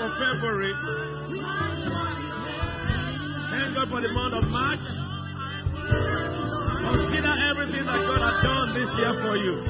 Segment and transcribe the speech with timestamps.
[0.00, 0.72] for February.
[3.52, 4.80] Thank God for the month of March.
[6.88, 9.60] Consider everything that God has done this year for you.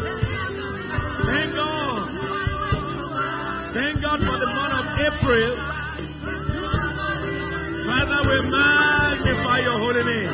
[1.26, 2.14] Thank God.
[3.74, 5.50] Thank God for the month of April.
[7.90, 10.30] Father, we magnify your holy name.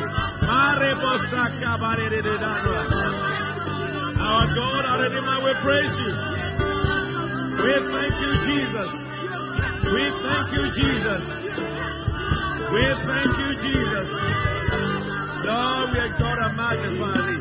[4.21, 6.13] Our God, our Redeemer, we praise you.
[7.65, 9.06] We thank you, Jesus.
[9.87, 11.23] We thank you, Jesus.
[12.67, 14.07] We thank you, Jesus.
[15.47, 17.39] Lord, we adore and magnify thee.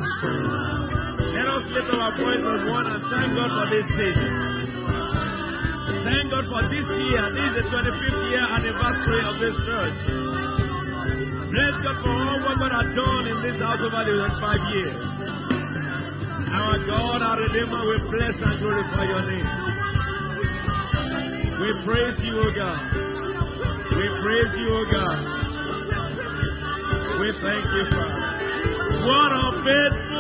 [1.35, 4.15] Let us lift our voice as one and thank God for this day.
[6.07, 7.25] Thank God for this year.
[7.35, 9.99] This is the 25th year anniversary of this church.
[11.51, 14.63] Bless God for all what God has done in this house over the last five
[14.71, 15.03] years.
[16.47, 19.66] Our God, our Redeemer, we bless and glorify your name.
[21.67, 22.79] We praise you, O God.
[22.95, 25.19] We praise you, O God.
[27.19, 28.23] We thank you, Father.
[29.03, 30.16] What a faithful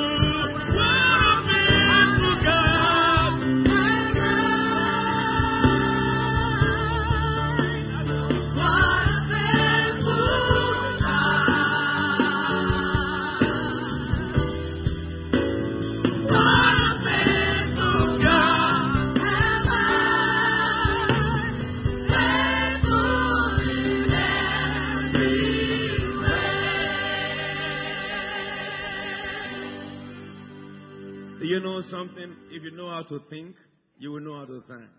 [31.57, 32.37] you know something?
[32.51, 33.57] If you know how to think,
[33.99, 34.91] you will know how to thank.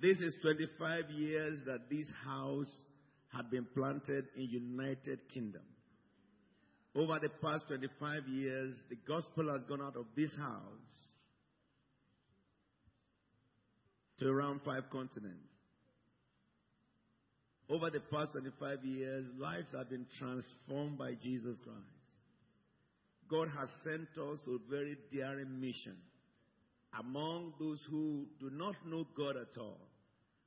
[0.00, 2.70] This is 25 years that this house
[3.34, 5.62] had been planted in United Kingdom.
[6.94, 11.08] Over the past 25 years, the gospel has gone out of this house
[14.20, 15.48] to around five continents.
[17.68, 22.01] Over the past 25 years, lives have been transformed by Jesus Christ.
[23.32, 25.96] God has sent us to a very daring mission
[27.00, 29.80] among those who do not know God at all,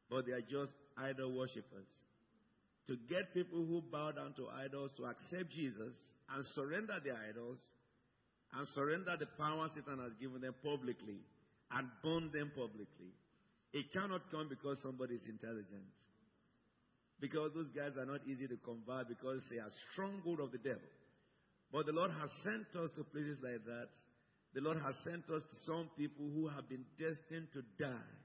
[0.08, 1.90] but they are just idol worshippers.
[2.86, 5.98] To get people who bow down to idols to accept Jesus
[6.30, 7.58] and surrender their idols
[8.54, 11.26] and surrender the power Satan has given them publicly
[11.72, 13.18] and burn them publicly.
[13.74, 15.90] It cannot come because somebody is intelligent.
[17.20, 20.86] Because those guys are not easy to convert because they are stronghold of the devil.
[21.72, 23.90] But the Lord has sent us to places like that.
[24.54, 28.16] The Lord has sent us to some people who have been destined to die.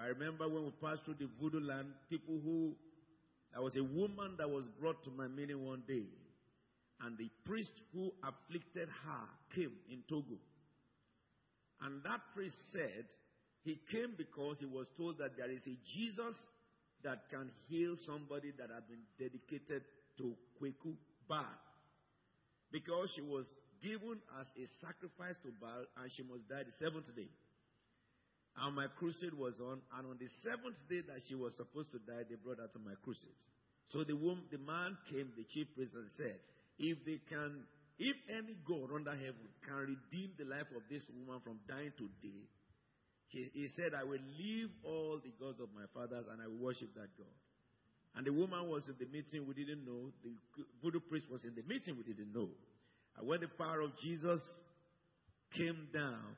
[0.00, 2.76] I remember when we passed through the voodoo land, people who,
[3.52, 6.04] there was a woman that was brought to my meeting one day,
[7.00, 10.36] and the priest who afflicted her came in Togo.
[11.82, 13.04] And that priest said
[13.64, 16.36] he came because he was told that there is a Jesus
[17.04, 19.82] that can heal somebody that had been dedicated
[20.18, 20.94] to Kweku
[21.28, 21.44] Baal
[22.72, 23.46] because she was
[23.82, 27.30] given as a sacrifice to Baal and she must die the seventh day.
[28.56, 32.00] And my crusade was on, and on the seventh day that she was supposed to
[32.00, 33.36] die, they brought her to my crusade.
[33.92, 36.40] So the the man came, the chief priest, and said,
[36.80, 37.68] if they can,
[38.00, 42.48] if any God under heaven can redeem the life of this woman from dying today,
[43.28, 46.72] he, he said, I will leave all the gods of my fathers and I will
[46.72, 47.36] worship that God.
[48.16, 50.10] And the woman was in the meeting, we didn't know.
[50.24, 52.48] The voodoo priest was in the meeting, we didn't know.
[53.18, 54.40] And when the power of Jesus
[55.54, 56.36] came down,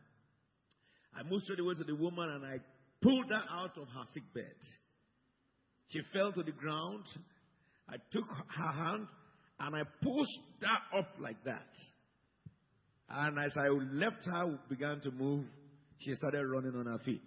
[1.14, 2.58] I moved straight away to the woman and I
[3.00, 4.54] pulled her out of her sick bed.
[5.88, 7.04] She fell to the ground.
[7.88, 9.06] I took her hand
[9.60, 11.68] and I pushed her up like that.
[13.08, 15.44] And as I left her, began to move,
[16.00, 17.22] she started running on her feet.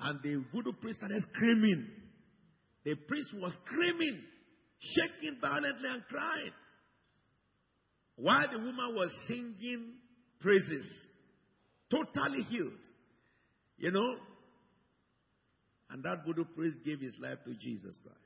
[0.00, 1.86] And the voodoo priest started screaming.
[2.84, 4.20] The priest was screaming,
[4.78, 6.52] shaking violently and crying.
[8.16, 9.94] While the woman was singing
[10.40, 10.86] praises,
[11.90, 12.72] totally healed.
[13.78, 14.16] You know?
[15.90, 18.18] And that voodoo priest gave his life to Jesus Christ.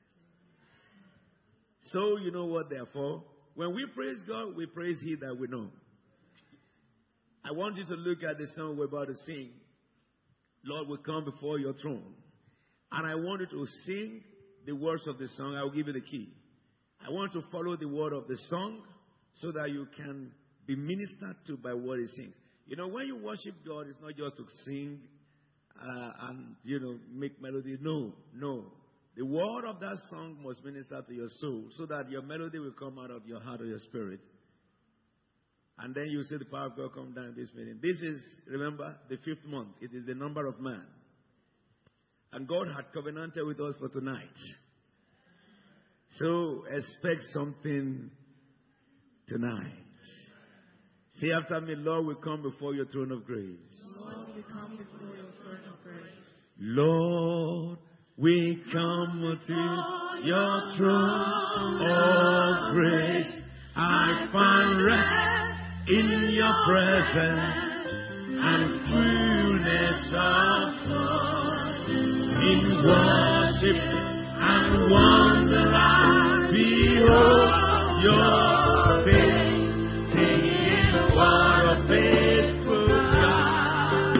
[1.85, 3.23] So, you know what, therefore?
[3.55, 5.69] When we praise God, we praise He that we know.
[7.43, 9.51] I want you to look at the song we're about to sing.
[10.63, 12.15] Lord, we come before your throne.
[12.91, 14.23] And I want you to sing
[14.65, 16.29] the words of the song, I will give you the key.
[17.05, 18.81] I want to follow the word of the song
[19.33, 20.31] so that you can
[20.65, 22.35] be ministered to by what he sings.
[22.65, 24.99] You know, when you worship God, it's not just to sing
[25.79, 27.77] uh, and, you know, make melody.
[27.79, 28.65] No, no.
[29.15, 32.73] The word of that song must minister to your soul so that your melody will
[32.73, 34.19] come out of your heart or your spirit.
[35.77, 37.79] And then you see the power of God come down this meeting.
[37.81, 39.69] This is, remember, the fifth month.
[39.81, 40.85] It is the number of man.
[42.35, 44.19] And God had covenanted with us for tonight.
[46.19, 48.11] So expect something
[49.29, 49.71] tonight.
[51.21, 53.47] Say after me, Lord, we come before your throne of grace.
[54.01, 56.11] Lord, we come before your throne of grace.
[56.59, 57.77] Lord,
[58.17, 63.33] we come to your throne of grace.
[63.77, 67.75] I find rest in your presence
[68.41, 70.74] and fullness of
[72.85, 73.81] worship
[74.37, 77.65] and wonder I behold
[78.05, 79.73] your face,
[80.13, 84.15] singing what a faithful God.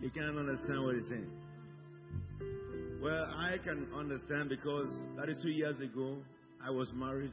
[0.00, 1.30] You can't understand what he's saying.
[3.02, 6.18] Well, I can understand because 32 years ago,
[6.62, 7.32] I was married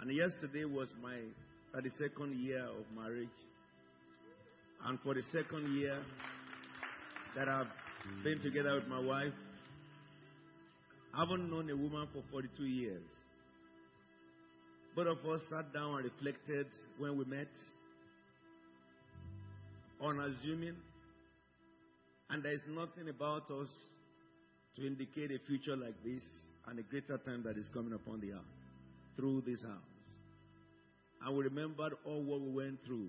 [0.00, 1.16] And yesterday was my
[1.74, 3.28] 32nd year of marriage.
[4.84, 5.98] And for the second year
[7.34, 7.66] that I've
[8.22, 9.32] been together with my wife,
[11.14, 13.02] I haven't known a woman for 42 years.
[14.94, 16.66] Both of us sat down and reflected
[16.98, 17.48] when we met,
[20.02, 20.76] unassuming,
[22.30, 23.68] and there is nothing about us
[24.76, 26.22] to indicate a future like this
[26.68, 28.65] and a greater time that is coming upon the earth
[29.16, 29.96] through this house.
[31.24, 33.08] And we remembered all what we went through.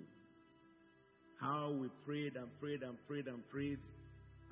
[1.39, 3.79] How we prayed and prayed and prayed and prayed.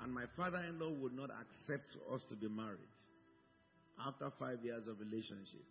[0.01, 2.79] And my father in law would not accept us to be married
[4.05, 5.63] after five years of relationship.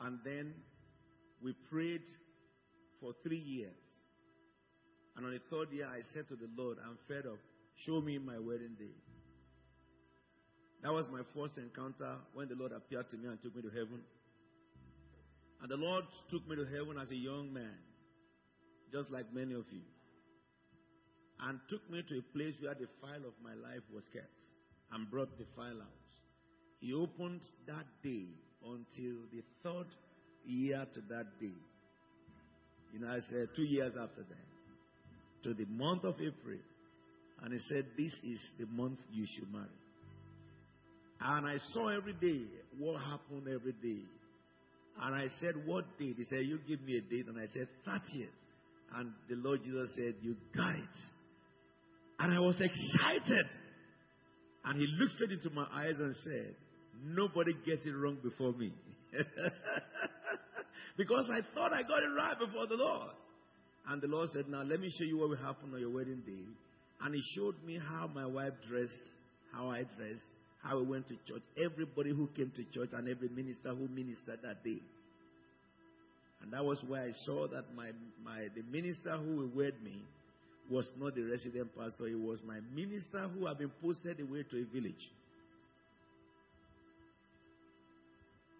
[0.00, 0.54] And then
[1.42, 2.02] we prayed
[3.00, 3.72] for three years.
[5.16, 7.38] And on the third year, I said to the Lord, I'm fed up.
[7.84, 8.94] Show me my wedding day.
[10.82, 13.68] That was my first encounter when the Lord appeared to me and took me to
[13.68, 14.00] heaven.
[15.60, 17.78] And the Lord took me to heaven as a young man,
[18.92, 19.82] just like many of you,
[21.40, 24.42] and took me to a place where the file of my life was kept
[24.92, 26.06] and brought the file out.
[26.80, 28.28] He opened that day
[28.62, 29.86] until the third
[30.44, 31.56] year to that day.
[32.92, 36.58] You know, I said two years after that, to the month of April.
[37.42, 39.66] And he said, This is the month you should marry.
[41.20, 42.44] And I saw every day
[42.78, 44.02] what happened every day.
[45.02, 46.16] And I said, What date?
[46.16, 47.26] He said, You give me a date.
[47.28, 48.28] And I said, 30th.
[48.96, 50.96] And the Lord Jesus said, You got it.
[52.18, 53.46] And I was excited.
[54.64, 56.54] And he looked straight into my eyes and said,
[57.04, 58.72] Nobody gets it wrong before me.
[60.96, 63.10] because I thought I got it right before the Lord.
[63.88, 66.22] And the Lord said, Now let me show you what will happen on your wedding
[66.26, 66.44] day.
[67.02, 68.92] And he showed me how my wife dressed,
[69.52, 70.24] how I dressed,
[70.66, 74.40] how we went to church, everybody who came to church, and every minister who ministered
[74.42, 74.80] that day.
[76.42, 77.90] And that was where I saw that my,
[78.24, 80.02] my the minister who wed me
[80.70, 84.60] was not the resident pastor, it was my minister who had been posted away to
[84.60, 85.10] a village.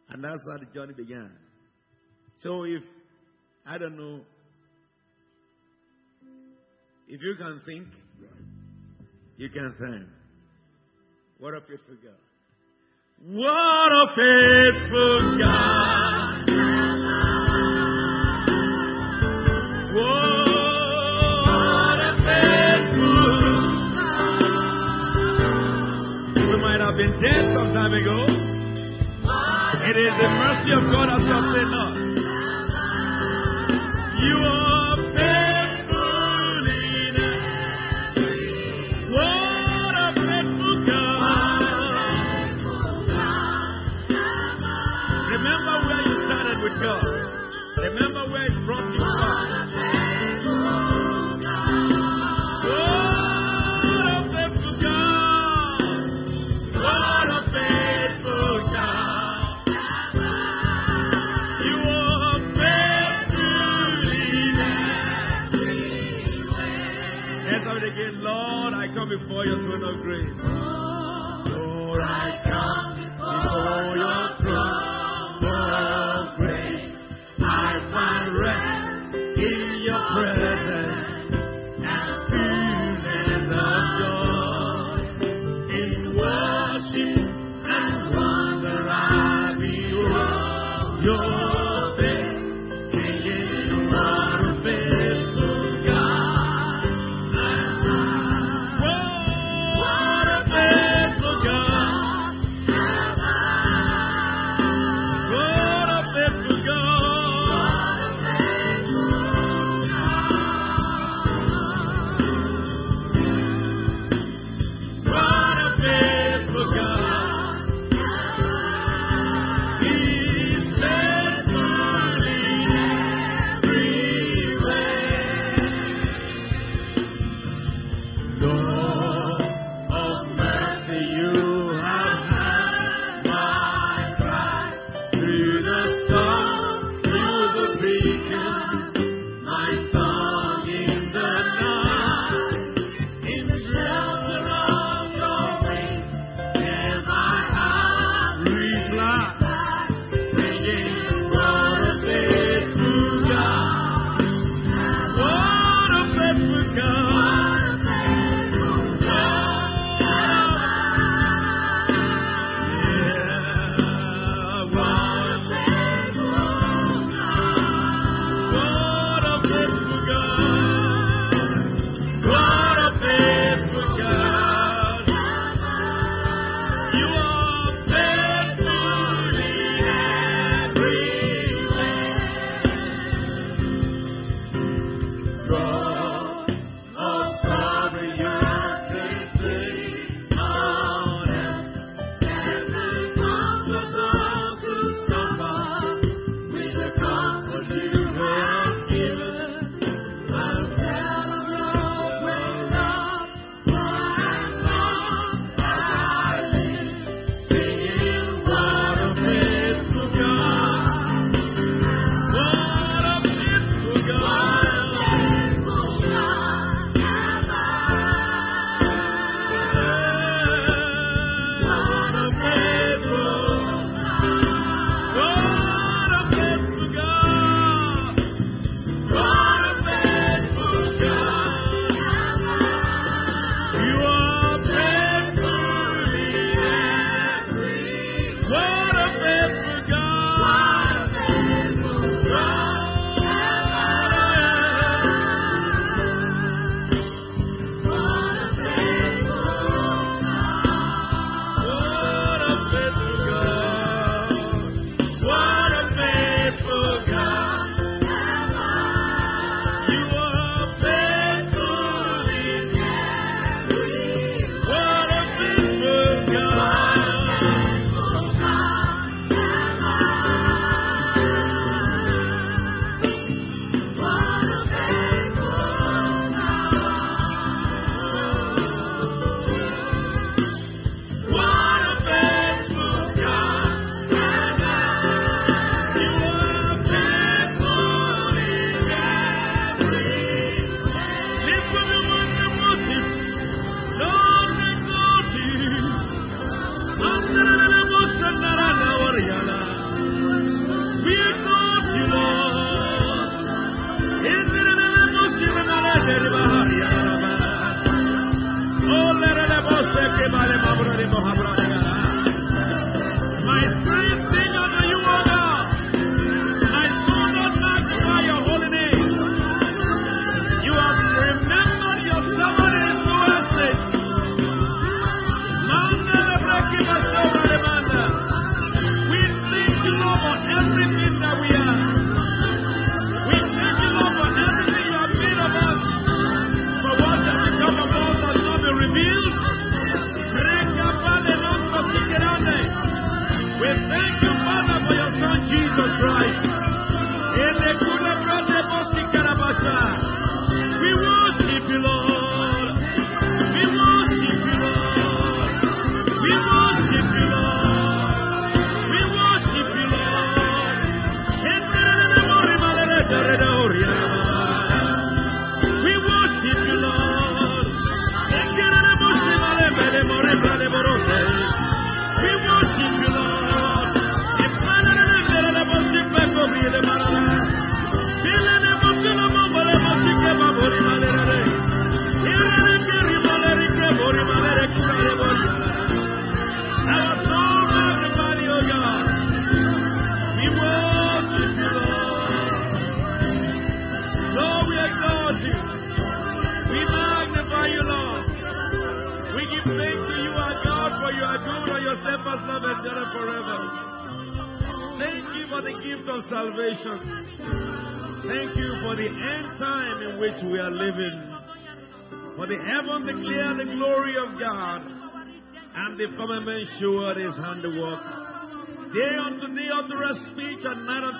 [0.08, 1.32] And that's how the journey began.
[2.42, 2.82] So if,
[3.66, 4.20] I don't know,
[7.08, 7.88] if you can think,
[9.36, 10.15] you can think.
[11.38, 12.14] What a faithful God.
[13.28, 16.48] What a faithful God.
[19.92, 23.36] What a faithful
[26.48, 28.24] We might have been dead some time ago.
[29.90, 31.96] It is the mercy of God that sustained us.
[34.22, 34.75] You are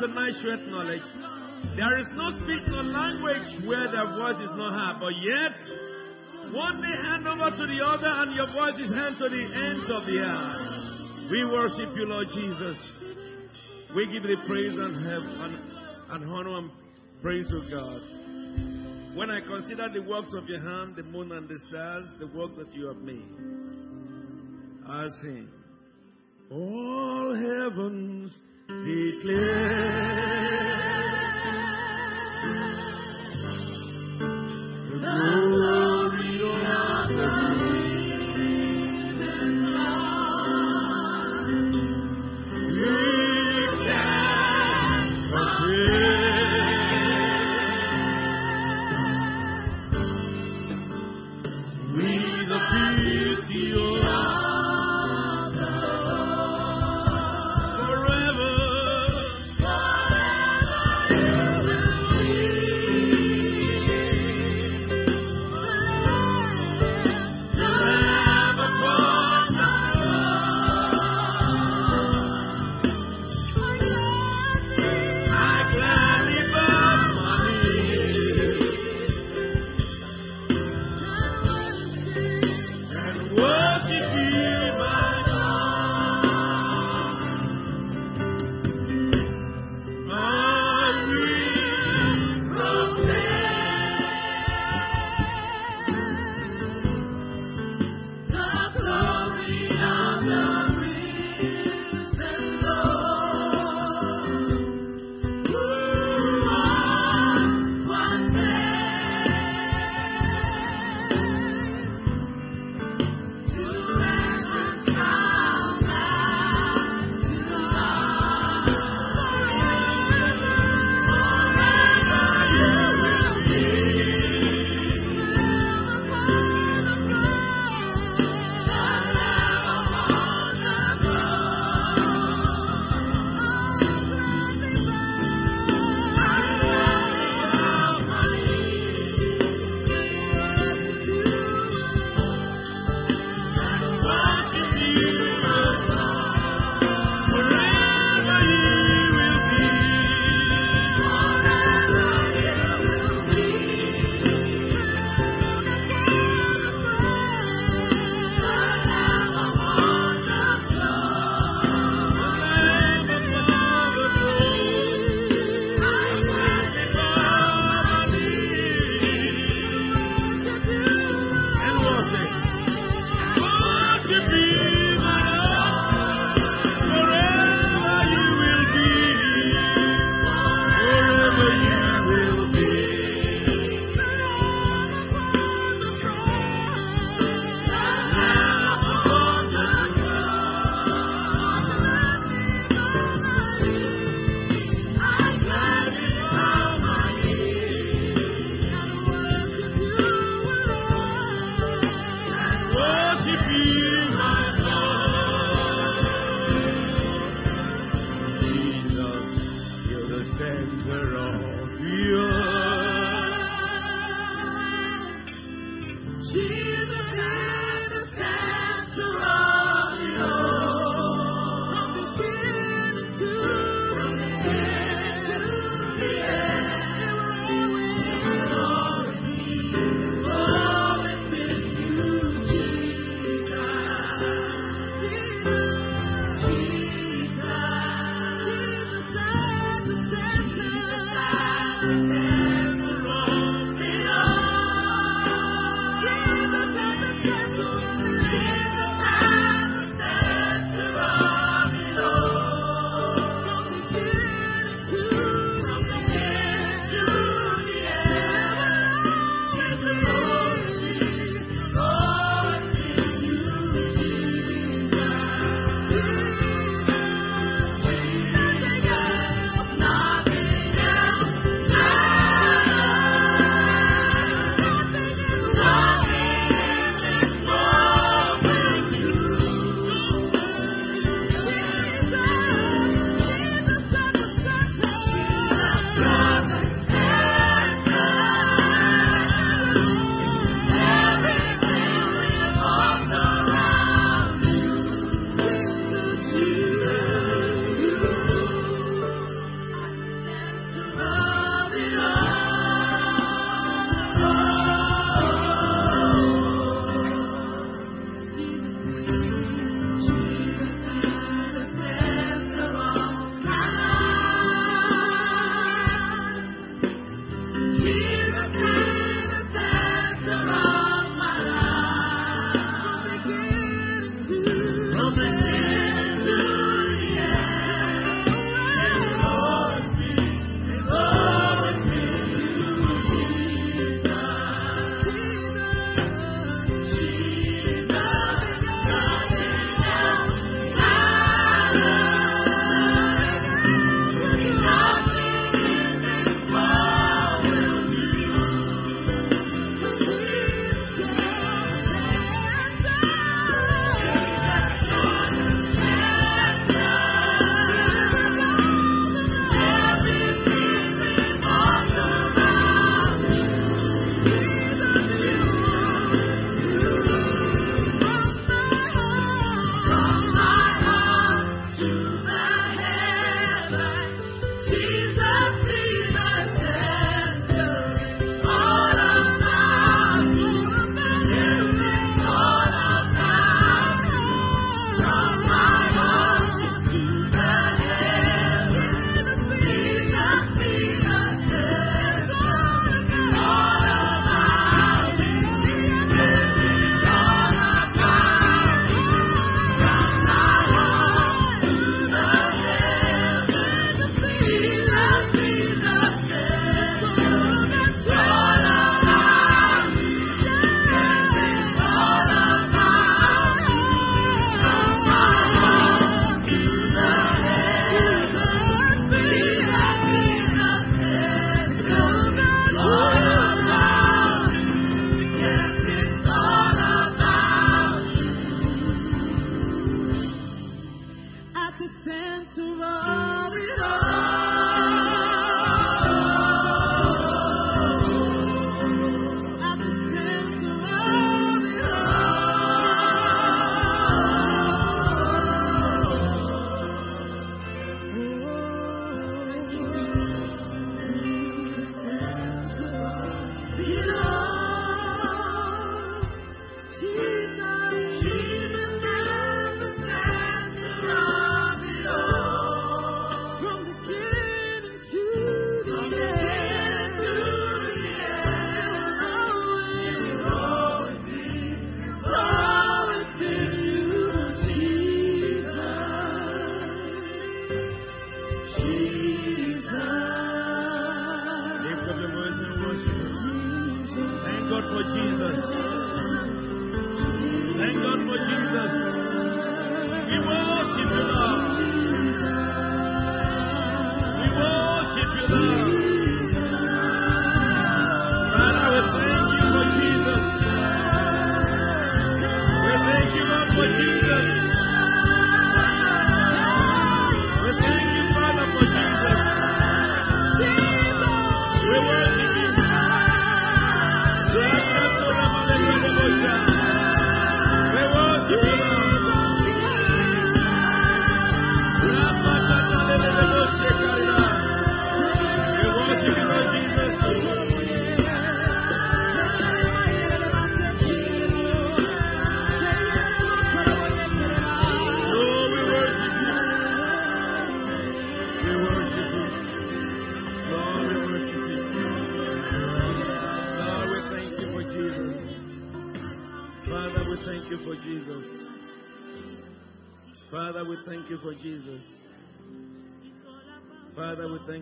[0.00, 1.06] tonight showeth knowledge.
[1.76, 5.56] There is no speech a language where their voice is not heard, but yet
[6.52, 9.88] one may hand over to the other, and your voice is heard to the ends
[9.90, 11.30] of the earth.
[11.30, 12.78] We worship you, Lord Jesus.
[13.94, 15.54] We give the praise and help and,
[16.12, 16.70] and honor and
[17.20, 18.00] praise to God.
[19.16, 22.56] When I consider the works of your hand, the moon and the stars, the work
[22.59, 23.24] that you have made,
[24.87, 25.48] I sing,
[26.50, 29.87] All heavens declare
[34.90, 37.65] the glory of the Lord.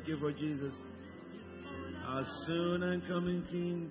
[0.04, 0.72] Thank you for Jesus,
[2.06, 3.90] our soon and coming King.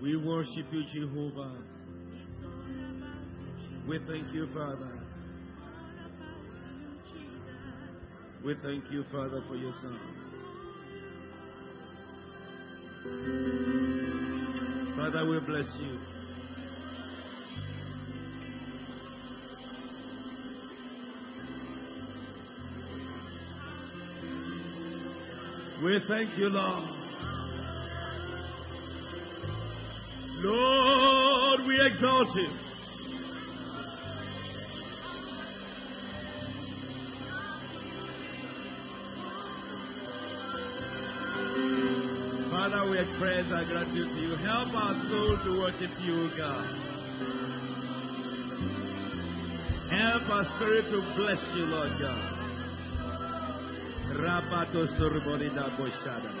[0.00, 1.58] We worship you, Jehovah.
[3.86, 5.04] We thank you, Father.
[8.42, 10.00] We thank you, Father, for your Son.
[14.96, 16.17] Father, we bless you.
[25.82, 26.82] We thank you, Lord.
[30.40, 32.48] Lord, we exalt you.
[42.50, 44.34] Father, we express our gratitude to you.
[44.34, 46.64] Help our soul to worship you, God.
[49.92, 52.37] Help our spirit to bless you, Lord God.
[54.12, 54.86] Rabato
[55.76, 56.32] Boshada.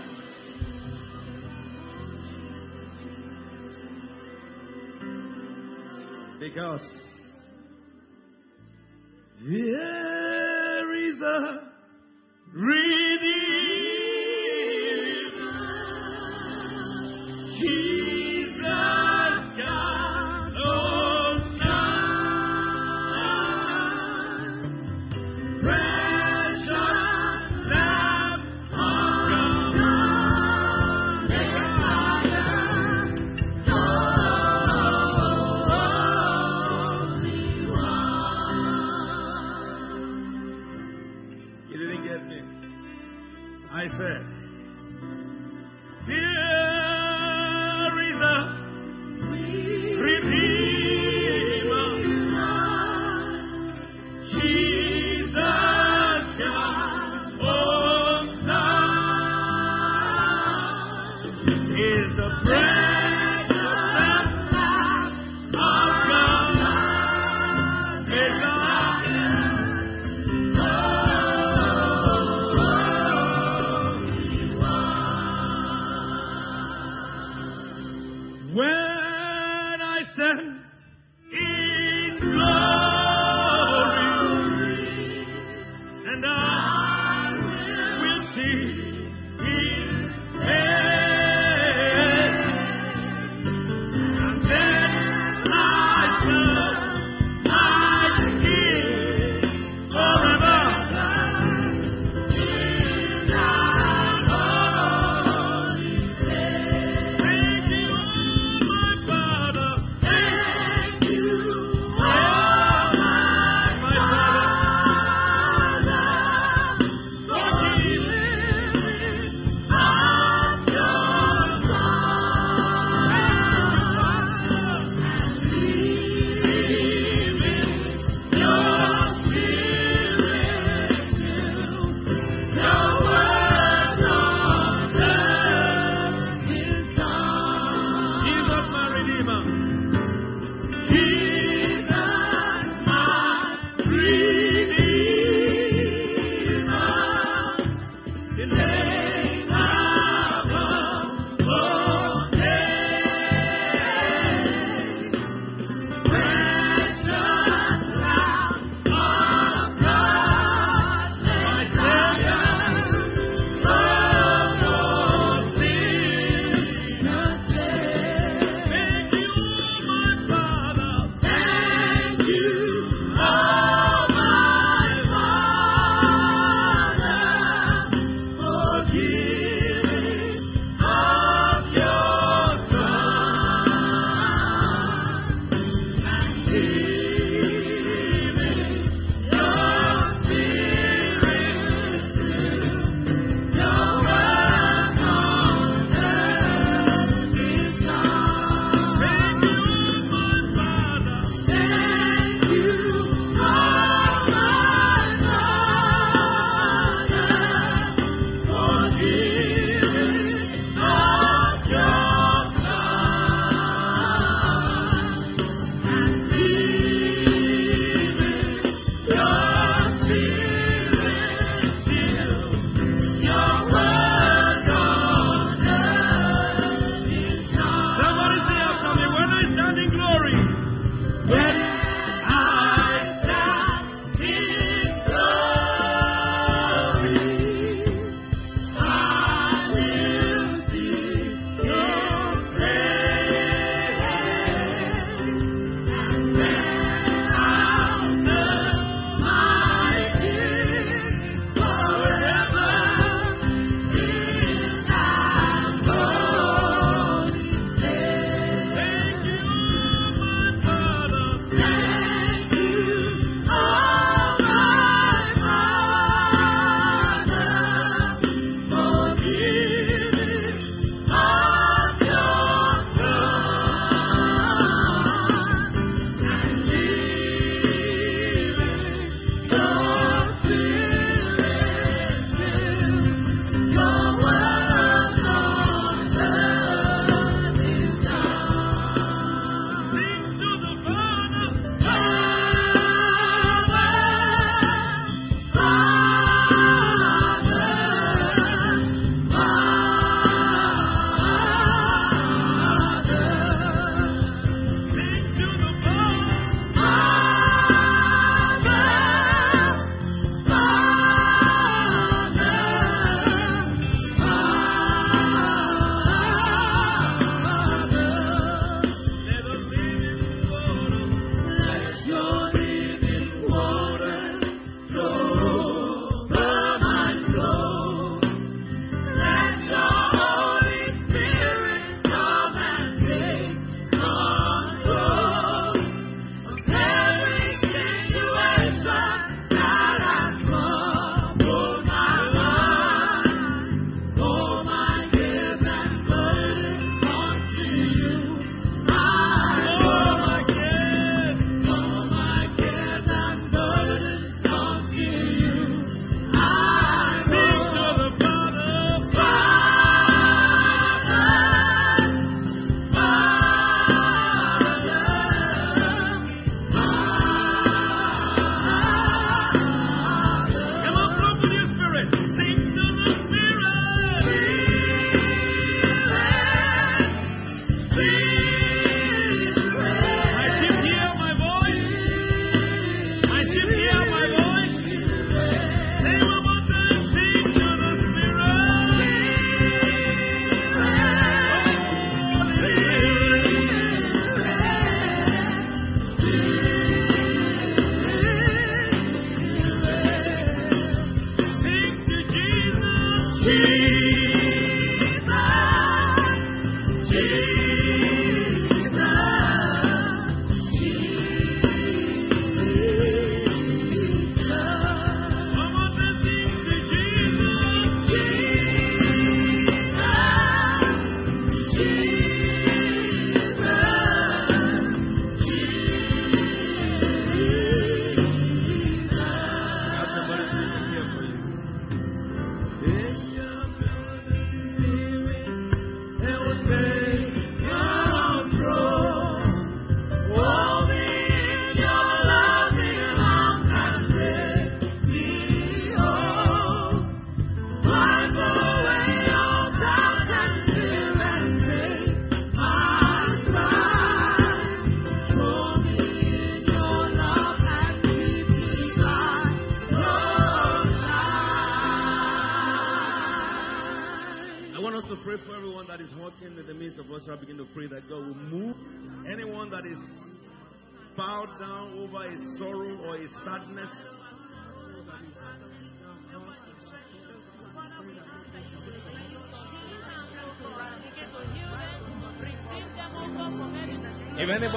[6.40, 6.86] Because
[9.40, 11.70] there is a
[12.52, 13.37] redeemer.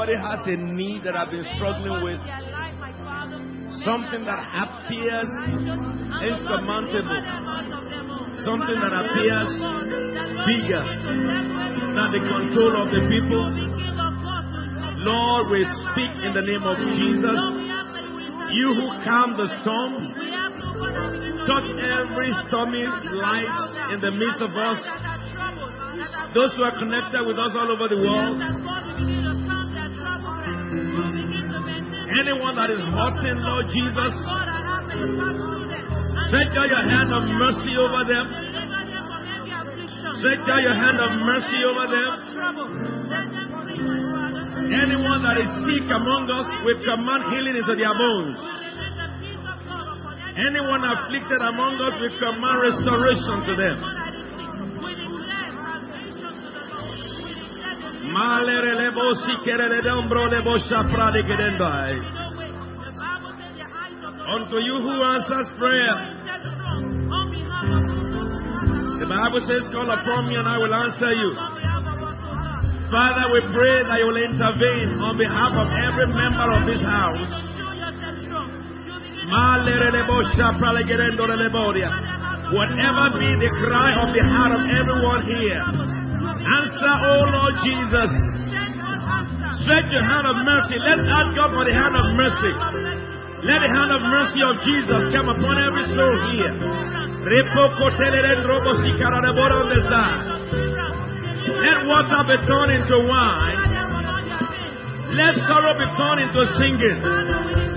[0.02, 2.18] Anybody has a need that I've been struggling with,
[3.86, 5.30] something that appears
[6.26, 7.22] insurmountable,
[8.42, 9.50] something that appears
[10.50, 10.82] bigger
[11.94, 13.46] than the control of the people,
[15.06, 17.40] Lord, we speak in the name of Jesus.
[18.54, 20.02] You who calm the storm,
[21.46, 24.82] touch every stormy light in the midst of us.
[26.34, 28.71] Those who are connected with us all over the world,
[32.12, 34.14] Anyone that is hurting, Lord Jesus,
[36.28, 38.26] stretch out your hand of mercy over them.
[40.20, 42.12] Stretch out your hand of mercy over them.
[44.72, 48.38] Anyone that is sick among us, we command healing into their bones.
[50.36, 54.11] Anyone afflicted among us, we command restoration to them.
[58.12, 61.96] Malere le ombro lebo shapra de kedendai.
[64.36, 65.96] Unto you who answers prayer.
[69.00, 71.32] The Bible says, Call upon me and I will answer you.
[72.92, 77.32] Father, we pray that you will intervene on behalf of every member of this house.
[82.52, 85.64] Whatever be the cry of the heart of everyone here,
[86.26, 88.12] answer, oh Lord Jesus.
[89.66, 90.78] Stretch your hand of mercy.
[90.82, 92.54] Let's God for the hand of mercy.
[93.46, 96.54] Let the hand of mercy of Jesus come upon every soul here.
[101.62, 103.60] Let water be turned into wine.
[105.14, 107.02] Let sorrow be turned into singing.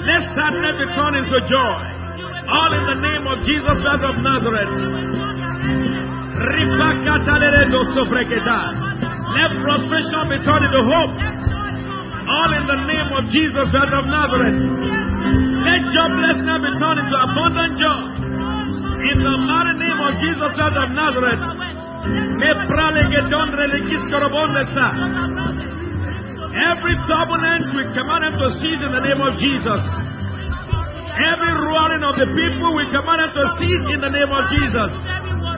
[0.04, 1.76] Let sadness be turned into joy.
[2.44, 6.13] All in the name of Jesus Christ of Nazareth.
[9.34, 11.14] Let frustration be turned into hope.
[12.24, 14.58] All in the name of Jesus Christ of Nazareth.
[15.64, 18.02] Let joblessness be turned into abundant joy.
[19.04, 21.44] In the mighty name of Jesus Christ of Nazareth.
[26.54, 29.82] Every turbulence we command them to cease in the name of Jesus.
[31.14, 34.92] Every roaring of the people we command them to cease in the name of Jesus.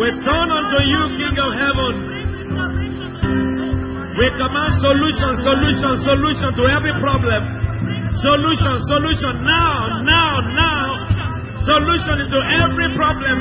[0.00, 1.94] turn unto you, King of heaven.
[4.16, 7.40] We command solution, solution, solution to every problem.
[8.24, 10.88] Solution, solution now, now, now.
[11.64, 13.36] Solution into every problem.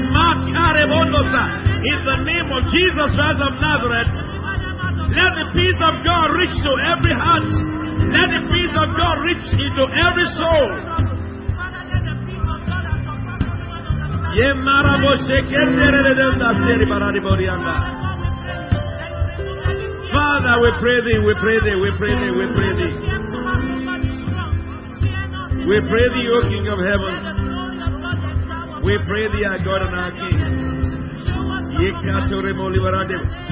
[1.81, 4.11] In the name of Jesus Christ of Nazareth.
[5.11, 7.47] Let the peace of God reach to every heart.
[8.11, 11.20] Let the peace of God reach into every soul.
[20.11, 22.93] Father, we pray thee, we pray thee, we pray thee, we pray thee.
[25.67, 27.13] We pray thee, O King of heaven.
[28.83, 30.39] We pray thee, our God and our King.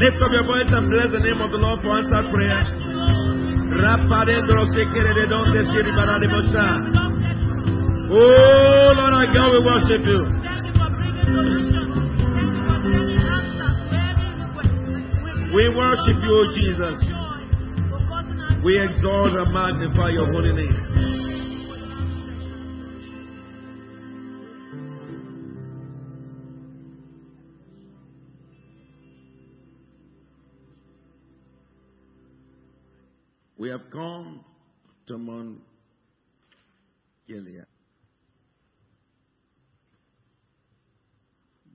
[0.03, 2.59] Lift up your voice and bless the name of the Lord for answered prayer.
[8.11, 10.21] Oh Lord our God, we worship you.
[15.51, 16.97] We worship you, O Jesus.
[18.63, 20.89] We exalt and magnify your holy name.
[33.57, 34.45] We have come
[35.07, 35.59] to Mount
[37.27, 37.68] Gilead.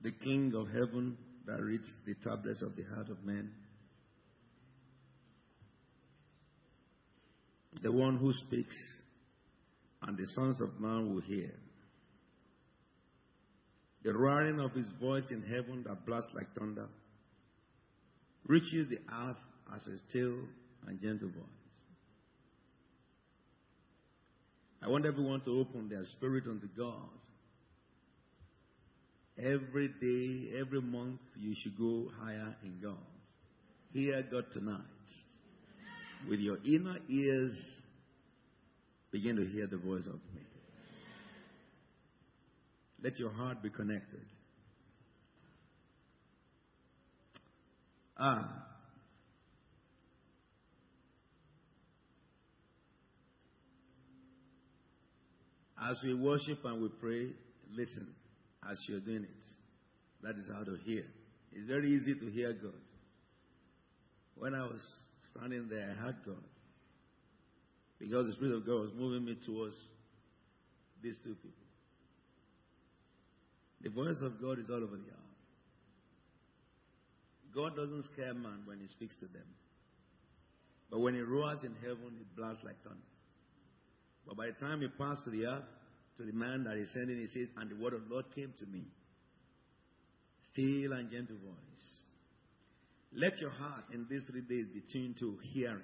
[0.05, 3.49] The King of heaven that reads the tablets of the heart of man.
[7.81, 8.75] The one who speaks,
[10.03, 11.49] and the sons of man will hear.
[14.03, 16.87] The roaring of his voice in heaven that blasts like thunder
[18.45, 19.37] reaches the earth
[19.75, 20.37] as a still
[20.85, 21.77] and gentle voice.
[24.83, 27.09] I want everyone to open their spirit unto God.
[29.37, 32.95] Every day, every month, you should go higher in God.
[33.91, 34.79] Hear God tonight.
[36.29, 37.53] With your inner ears,
[39.11, 40.41] begin to hear the voice of me.
[43.03, 44.25] Let your heart be connected.
[48.17, 48.49] Ah.
[55.89, 57.27] As we worship and we pray,
[57.75, 58.07] listen
[58.69, 59.45] as you're doing it.
[60.23, 61.03] That is how to hear.
[61.53, 62.81] It's very easy to hear God.
[64.35, 64.83] When I was
[65.31, 66.43] standing there, I heard God.
[67.99, 69.75] Because the Spirit of God was moving me towards
[71.01, 71.51] these two people.
[73.81, 75.25] The voice of God is all over the earth.
[77.53, 79.47] God doesn't scare man when he speaks to them.
[80.91, 82.99] But when he roars in heaven, it blasts like thunder.
[84.27, 85.63] But by the time he passed to the earth,
[86.17, 88.53] to the man that is sending, he says, And the word of the Lord came
[88.59, 88.83] to me.
[90.51, 92.01] Still and gentle voice.
[93.13, 95.81] Let your heart in these three days be tuned to hearing.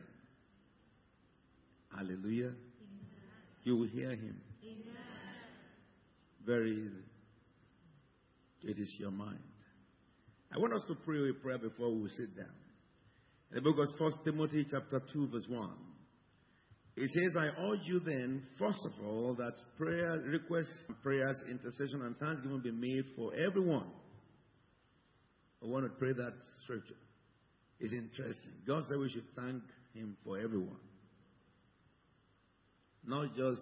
[1.96, 2.48] Hallelujah.
[2.48, 2.56] Amen.
[3.64, 4.40] You will hear him.
[4.64, 4.96] Amen.
[6.46, 7.04] Very easy.
[8.64, 9.40] It is your mind.
[10.54, 12.46] I want us to pray a prayer before we sit down.
[13.52, 15.70] In the book of 1 Timothy chapter 2 verse 1.
[16.98, 22.18] It says, I urge you then, first of all, that prayer, requests, prayers, intercession, and
[22.18, 23.88] thanksgiving be made for everyone.
[25.64, 26.34] I want to pray that
[26.64, 26.96] scripture.
[27.80, 28.52] It's interesting.
[28.68, 29.64] God said we should thank
[29.94, 30.78] Him for everyone.
[33.06, 33.62] Not just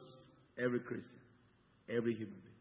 [0.58, 1.20] every Christian,
[1.88, 2.56] every human being.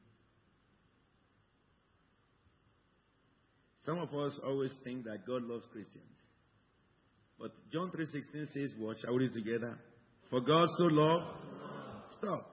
[3.80, 6.04] Some of us always think that God loves Christians.
[7.38, 9.78] But John 3.16 says, watch, I will read together.
[10.30, 11.24] For God so loved.
[12.18, 12.50] Stop.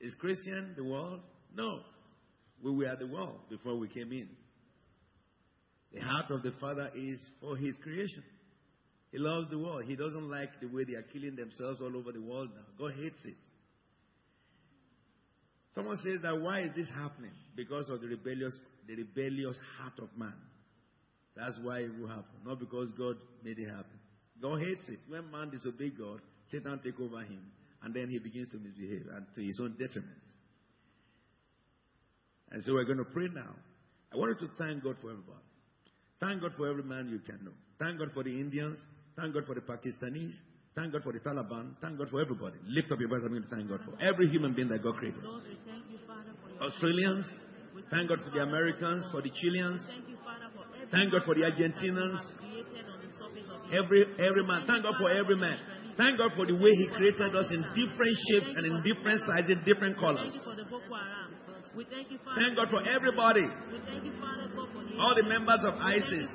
[0.00, 1.20] Is Christian the world?
[1.54, 1.80] No.
[2.62, 4.28] We were the world before we came in.
[5.92, 8.22] The heart of the Father is for His creation.
[9.10, 9.84] He loves the world.
[9.86, 12.62] He doesn't like the way they are killing themselves all over the world now.
[12.78, 13.36] God hates it.
[15.74, 17.30] Someone says that why is this happening?
[17.56, 20.34] Because of the rebellious, the rebellious heart of man.
[21.36, 22.24] That's why it will happen.
[22.44, 23.97] Not because God made it happen.
[24.40, 25.00] God hates it.
[25.08, 26.20] When man disobeys God,
[26.50, 27.42] Satan take over him,
[27.82, 30.12] and then he begins to misbehave and to his own detriment.
[32.50, 33.54] And so we're going to pray now.
[34.12, 35.44] I wanted to thank God for everybody.
[36.20, 37.52] Thank God for every man you can know.
[37.78, 38.78] Thank God for the Indians.
[39.16, 40.32] Thank God for the Pakistanis.
[40.74, 41.74] Thank God for the Taliban.
[41.80, 42.56] Thank God for everybody.
[42.66, 43.20] Lift up your voice.
[43.24, 45.20] I'm going to thank God for every human being that God created.
[46.60, 47.26] Australians.
[47.90, 49.80] Thank God for the Americans, for the Chileans.
[50.90, 52.47] Thank God for the Argentinians.
[53.72, 54.64] Every every man.
[54.66, 55.58] Thank God for every man.
[55.96, 59.58] Thank God for the way He created us in different shapes and in different sizes,
[59.66, 60.30] different colors.
[62.34, 63.46] Thank God for everybody.
[64.98, 66.28] All the members of ISIS,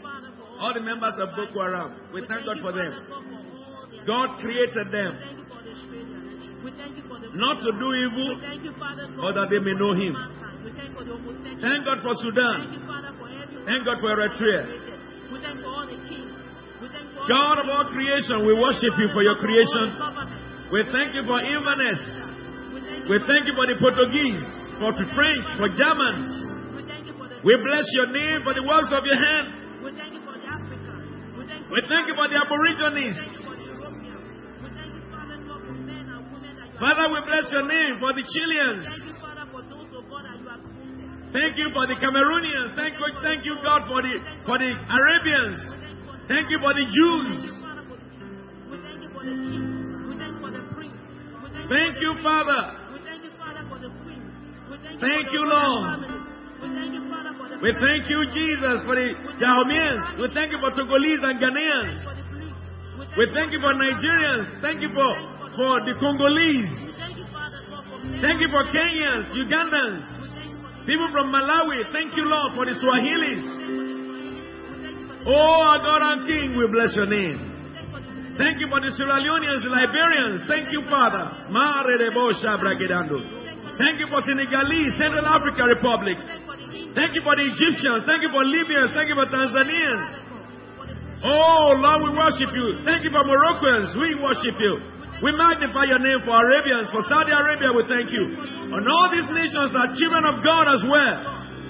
[0.59, 2.11] all the members of Boko Haram.
[2.13, 2.91] We thank God for them.
[4.05, 5.43] God created them
[7.33, 8.39] not to do evil,
[9.21, 10.15] but that they may know Him.
[11.61, 12.83] Thank God for Sudan.
[13.65, 14.93] Thank God for Eritrea.
[17.27, 19.95] God of all creation, we worship you for your creation.
[20.71, 21.99] We thank you for Inverness.
[23.07, 24.43] We thank you for the Portuguese,
[24.79, 26.27] for the French, for Germans.
[27.43, 29.47] We bless your name for the works of your hand.
[29.83, 30.13] We thank
[32.07, 33.19] you for the Aborigines.
[36.79, 38.85] Father, we bless your name for the Chileans.
[41.33, 42.75] Thank you for the Cameroonians.
[42.75, 44.13] Thank you, thank you, God, for the
[44.45, 45.77] for the Arabians.
[46.27, 47.63] Thank you for the Jews.
[51.69, 52.61] Thank you, Father.
[54.99, 55.83] Thank you, Lord.
[57.61, 59.07] We thank you, Jesus, for the
[59.39, 60.19] Dahomians.
[60.19, 61.99] We thank you for Togolese and Ghanaians.
[63.17, 64.61] We thank you for Nigerians.
[64.61, 65.11] Thank you for,
[65.55, 66.71] for the Congolese.
[68.21, 71.91] Thank you for Kenyans, Ugandans, people from Malawi.
[71.91, 73.82] Thank you, Lord, for the Swahilis.
[75.25, 77.53] Oh, our God and King, we bless your name.
[78.35, 80.41] Thank you for the Sierra Leoneans, the Liberians.
[80.49, 81.47] Thank you, Father.
[83.77, 86.17] Thank you for Senegalese, Central African Republic.
[86.97, 88.03] Thank you for the Egyptians.
[88.09, 88.91] Thank you for Libyans.
[88.97, 90.11] Thank you for Tanzanians.
[91.23, 92.83] Oh, Lord, we worship you.
[92.83, 93.95] Thank you for Moroccans.
[93.95, 94.73] We worship you.
[95.23, 96.91] We magnify your name for Arabians.
[96.91, 98.33] For Saudi Arabia, we thank you.
[98.43, 101.17] And all these nations are children of God as well.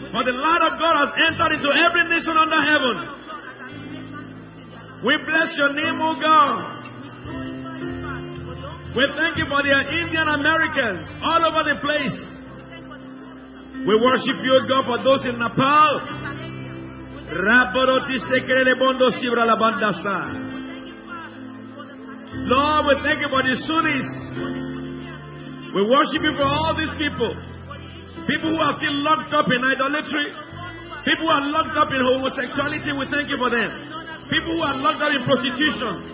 [0.09, 3.22] For the light of God has entered into every nation under heaven.
[5.03, 6.83] We bless your name, O God.
[8.95, 12.19] We thank you for the Indian Americans all over the place.
[13.83, 15.91] We worship you, God, for those in Nepal.
[22.47, 24.07] Lord, we thank you for the Sunnis.
[25.75, 27.33] We worship you for all these people.
[28.29, 30.31] People who are still locked up in idolatry.
[31.03, 32.93] People who are locked up in homosexuality.
[32.95, 34.02] We thank you for them.
[34.29, 36.13] People who are locked up in prostitution,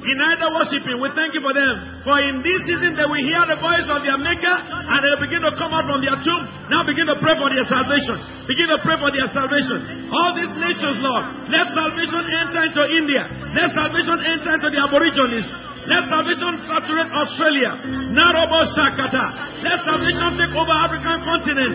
[0.00, 2.00] in idol worshiping, we thank you for them.
[2.08, 5.44] For in this season they will hear the voice of their maker and they'll begin
[5.44, 6.42] to come out from their tomb.
[6.72, 8.16] Now begin to pray for their salvation.
[8.48, 10.08] Begin to pray for their salvation.
[10.08, 13.22] All these nations, Lord, let salvation enter into India.
[13.52, 15.46] Let salvation enter into the Aborigines.
[15.84, 17.72] Let salvation saturate Australia.
[18.16, 19.26] Narobo Shakata.
[19.68, 21.72] Let salvation take over African continent.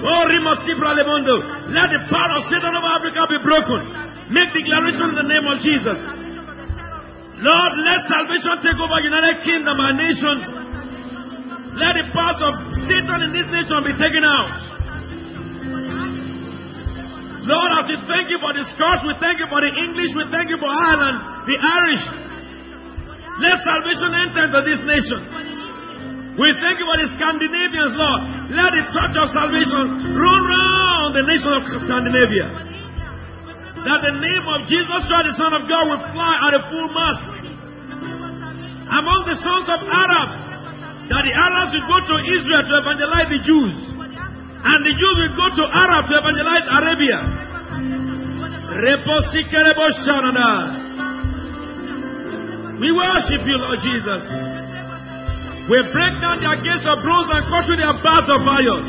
[0.00, 1.36] Oh, Lemondo.
[1.76, 4.15] Let the power of Satan over Africa be broken.
[4.26, 5.98] Make declaration in the name of Jesus.
[7.36, 10.36] Lord, let salvation take over United Kingdom, our nation.
[11.76, 12.54] Let the powers of
[12.88, 14.50] Satan in this nation be taken out.
[17.46, 20.26] Lord, as we thank you for the Scots, we thank you for the English, we
[20.34, 22.04] thank you for Ireland, the Irish.
[23.38, 25.20] Let salvation enter into this nation.
[26.40, 28.20] We thank you for the Scandinavians, Lord.
[28.50, 32.75] Let the touch of salvation run round the nation of Scandinavia.
[33.86, 36.90] That the name of Jesus Christ, the Son of God, will fly at a full
[36.90, 37.22] mast.
[38.86, 40.28] Among the sons of Arab,
[41.06, 43.74] that the Arabs will go to Israel to evangelize the Jews.
[44.58, 47.18] And the Jews will go to Arab to evangelize Arabia.
[52.82, 54.22] We worship you, Lord Jesus.
[55.70, 58.84] We break down their gates of bronze and cut through their bars of iron.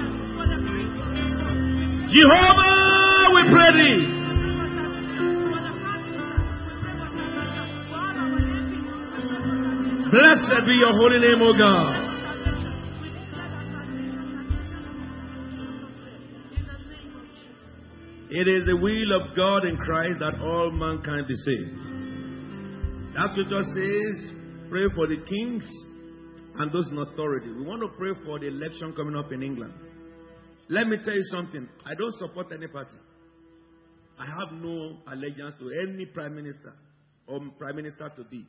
[2.10, 4.17] Jehovah, we pray thee.
[10.12, 12.08] Blessed be your holy name, O God.
[18.30, 21.76] It is the will of God in Christ that all mankind be saved.
[23.16, 24.32] That scripture says,
[24.70, 25.68] pray for the kings
[26.56, 27.52] and those in authority.
[27.52, 29.74] We want to pray for the election coming up in England.
[30.70, 31.68] Let me tell you something.
[31.86, 32.98] I don't support any party.
[34.20, 36.74] I have no allegiance to any prime minister
[37.28, 38.46] or prime minister to be.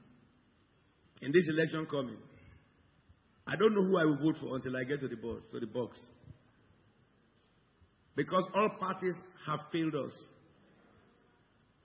[1.23, 2.17] In this election coming,
[3.47, 5.43] I don't know who I will vote for until I get to the box.
[5.53, 5.99] To the box.
[8.15, 9.15] Because all parties
[9.47, 10.13] have failed us.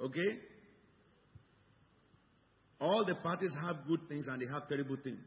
[0.03, 0.39] Okay?
[2.81, 5.23] All the parties have good things and they have terrible things.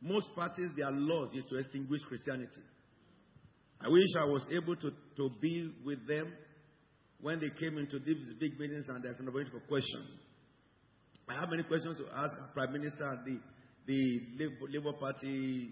[0.00, 2.62] Most parties, their laws is to extinguish Christianity.
[3.80, 6.32] I wish I was able to, to be with them
[7.20, 10.23] when they came into these big meetings and there's an opportunity for questions.
[11.28, 13.40] I have many questions to ask Prime Minister and the,
[13.86, 14.20] the
[14.70, 15.70] Labour, Party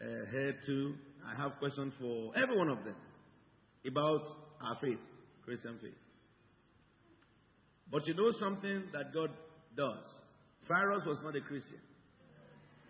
[0.00, 0.94] uh, head too.
[1.24, 2.96] I have questions for every one of them
[3.86, 4.22] about
[4.60, 4.98] our faith,
[5.44, 5.94] Christian faith.
[7.90, 9.30] But you know something that God
[9.76, 10.06] does?
[10.60, 11.80] Cyrus was not a Christian,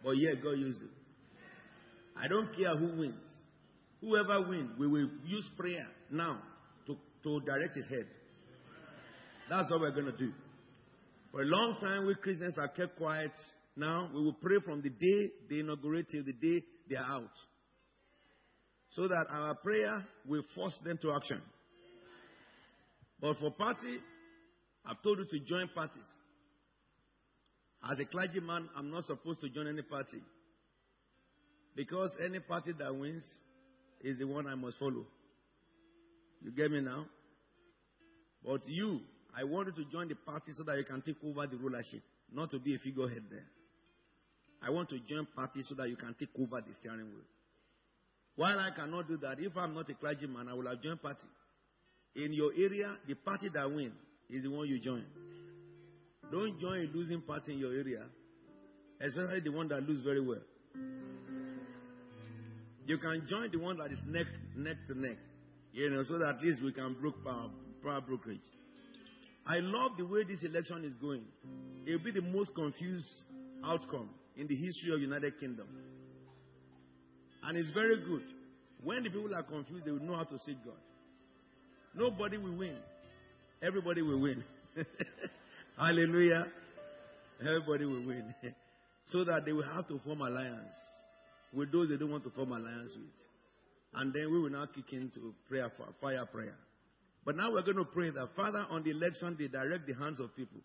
[0.02, 0.90] but yet God used him.
[2.16, 3.14] I don't care who wins.
[4.00, 6.38] Whoever wins, we will use prayer now
[6.86, 8.06] to, to direct his head.
[9.48, 10.32] That's what we're going to do.
[11.32, 13.32] For a long time, we Christians have kept quiet.
[13.76, 17.30] Now, we will pray from the day they inaugurate till the day they are out
[18.90, 21.40] so that our prayer will force them to action.
[23.20, 23.98] But for party,
[24.84, 26.02] I've told you to join parties.
[27.90, 30.20] As a clergyman, I'm not supposed to join any party.
[31.76, 33.24] Because any party that wins
[34.02, 35.06] is the one I must follow.
[36.42, 37.06] You get me now?
[38.44, 39.00] But you,
[39.36, 42.02] I want you to join the party so that you can take over the rulership,
[42.32, 43.46] not to be a figurehead there.
[44.62, 47.24] I want to join party so that you can take over the steering wheel.
[48.36, 51.26] While I cannot do that, if I'm not a clergyman, I will have joined party.
[52.16, 53.94] In your area, the party that wins
[54.28, 55.04] is the one you join.
[56.30, 58.02] Don't join a losing party in your area,
[59.00, 60.42] especially the one that loses very well.
[62.86, 64.26] You can join the one that is neck
[64.56, 65.16] neck to neck,
[65.72, 67.50] you know, so that at least we can broke power,
[67.82, 68.40] power brokerage.
[69.50, 71.24] I love the way this election is going.
[71.84, 73.08] It will be the most confused
[73.64, 75.66] outcome in the history of the United Kingdom.
[77.42, 78.22] And it's very good.
[78.84, 80.78] When the people are confused, they will know how to seek God.
[81.94, 82.76] Nobody will win.
[83.60, 84.44] Everybody will win.
[85.76, 86.46] Hallelujah.
[87.40, 88.32] Everybody will win.
[89.06, 90.72] so that they will have to form alliance
[91.52, 94.00] with those they don't want to form alliance with.
[94.00, 96.54] And then we will now kick into prayer, fire prayer.
[97.24, 100.20] But now we're going to pray that, Father, on the election day, direct the hands
[100.20, 100.60] of people.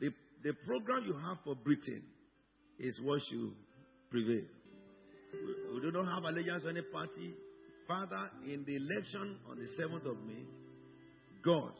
[0.00, 0.10] The,
[0.42, 2.02] the program you have for Britain
[2.78, 3.52] is what should
[4.10, 4.44] prevail.
[5.32, 7.34] We, we do not have allegiance to any party.
[7.86, 10.44] Father, in the election on the 7th of May,
[11.42, 11.72] God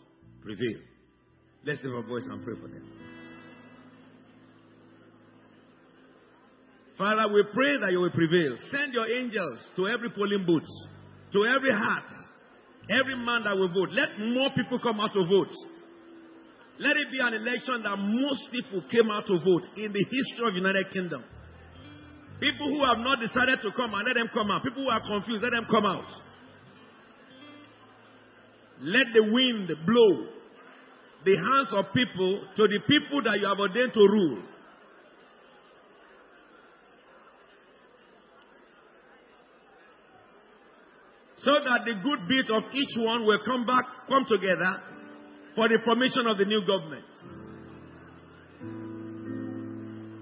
[0.43, 0.81] prevail.
[1.65, 2.85] Let's lift our voice and pray for them.
[6.97, 8.57] Father, we pray that you will prevail.
[8.71, 10.69] Send your angels to every polling booth,
[11.33, 12.11] to every heart,
[12.91, 13.91] every man that will vote.
[13.93, 15.53] Let more people come out to vote.
[16.79, 20.49] Let it be an election that most people came out to vote in the history
[20.49, 21.23] of United Kingdom.
[22.41, 24.65] People who have not decided to come and let them come out.
[24.65, 26.09] People who are confused, let them come out.
[28.81, 30.27] Let the wind blow
[31.25, 34.43] the hands of people to the people that you have ordained to rule.
[41.43, 44.83] So that the good bit of each one will come back, come together
[45.55, 47.07] for the formation of the new government.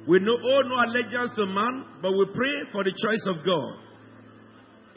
[0.06, 3.88] We know, owe no allegiance to man, but we pray for the choice of God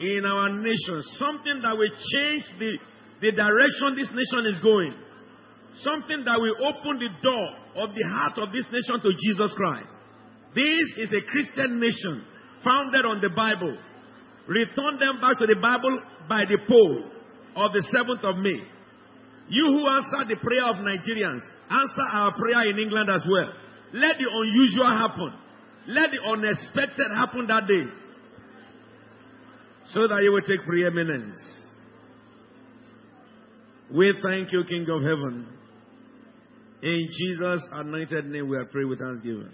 [0.00, 1.02] in our nation.
[1.18, 2.72] Something that will change the,
[3.20, 4.94] the direction this nation is going.
[5.74, 9.90] Something that will open the door of the heart of this nation to Jesus Christ.
[10.54, 12.24] This is a Christian nation
[12.62, 13.76] founded on the Bible.
[14.48, 17.04] Return them back to the Bible by the poll
[17.56, 18.60] of the 7th of May.
[19.48, 21.40] You who answer the prayer of Nigerians,
[21.70, 23.52] answer our prayer in England as well.
[23.92, 25.32] Let the unusual happen.
[25.88, 27.84] Let the unexpected happen that day.
[29.86, 31.34] So that you will take preeminence.
[33.92, 35.46] We thank you, King of Heaven.
[36.82, 39.50] In Jesus' anointed name, we are praying with thanksgiving.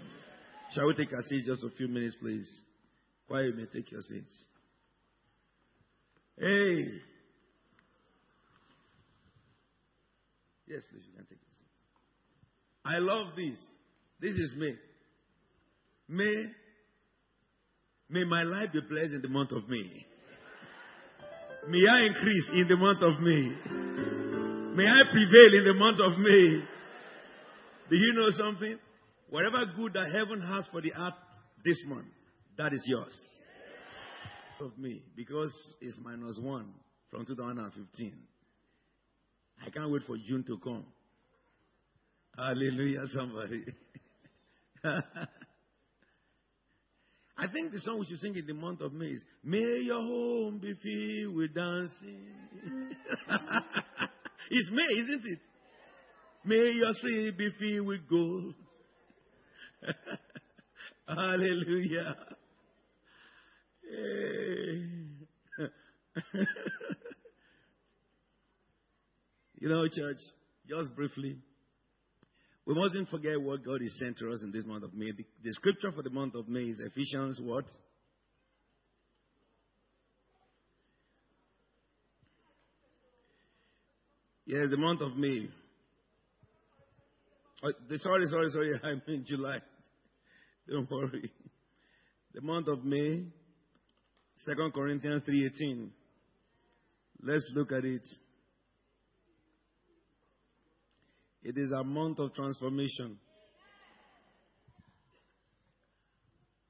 [0.73, 2.47] Shall we take a seat just a few minutes, please?
[3.27, 4.45] While you may take your seats.
[6.39, 6.87] Hey.
[10.67, 11.63] Yes, please, you can take seats.
[12.85, 13.57] I love this.
[14.21, 14.75] This is May.
[16.07, 16.45] May,
[18.09, 20.05] may my life be blessed in the month of May.
[21.67, 24.75] May I increase in the month of May.
[24.75, 26.63] May I prevail in the month of May.
[27.89, 28.77] Do you know something?
[29.29, 31.13] Whatever good that heaven has for the earth
[31.65, 32.07] this month,
[32.57, 33.38] that is yours.
[34.61, 36.73] Of me, because it's minus one
[37.09, 38.13] from 2015.
[39.65, 40.83] I can't wait for June to come.
[42.37, 43.63] Hallelujah, somebody.
[47.37, 50.01] I think the song we should sing in the month of May is May your
[50.01, 52.33] home be filled with dancing.
[54.51, 55.39] it's May, isn't it?
[56.43, 58.55] May your street be filled with gold.
[61.07, 62.15] Hallelujah.
[69.59, 70.17] you know, church,
[70.67, 71.37] just briefly,
[72.65, 75.11] we mustn't forget what God is sent to us in this month of May.
[75.11, 77.65] The, the scripture for the month of May is Ephesians what?
[84.45, 85.47] Yes, the month of May.
[87.63, 88.79] Oh, sorry, sorry, sorry.
[88.83, 89.59] I mean July.
[90.67, 91.31] Don't worry.
[92.33, 93.23] The month of May,
[94.45, 95.89] 2 Corinthians 3.18.
[97.21, 98.07] Let's look at it.
[101.43, 103.17] It is a month of transformation.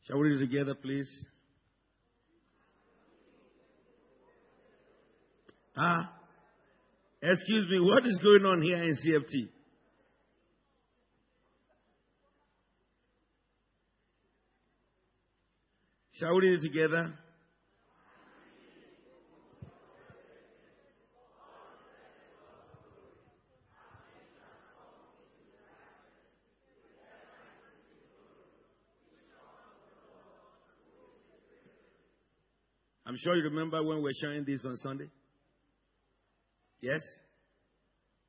[0.07, 1.09] Shall we read together, please?
[5.77, 6.11] Ah,
[7.21, 9.49] excuse me, what is going on here in CFT?
[16.19, 17.13] Shall we read it together?
[33.23, 35.09] Sure you remember when we were sharing this on Sunday.
[36.81, 37.01] Yes?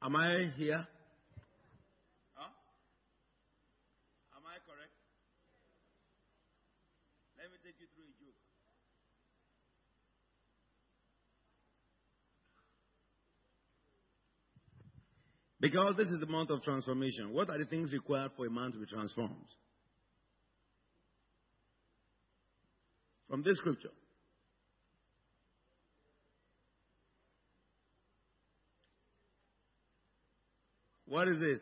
[0.02, 0.86] Am I here?
[2.34, 2.50] Huh?
[4.36, 4.94] Am I correct?
[7.38, 8.34] Let me take you through a joke.
[15.60, 17.32] Because this is the month of transformation.
[17.32, 19.34] What are the things required for a man to be transformed?
[23.28, 23.90] From this scripture.
[31.10, 31.60] What is it?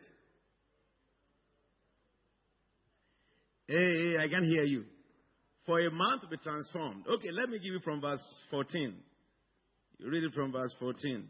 [3.65, 4.83] Hey, hey, I can hear you.
[5.65, 7.05] For a man to be transformed.
[7.15, 8.21] Okay, let me give you from verse
[8.51, 8.93] 14.
[9.97, 11.27] You read it from verse 14.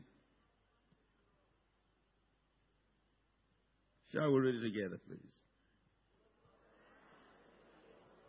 [4.11, 5.34] Shall we read it together, please?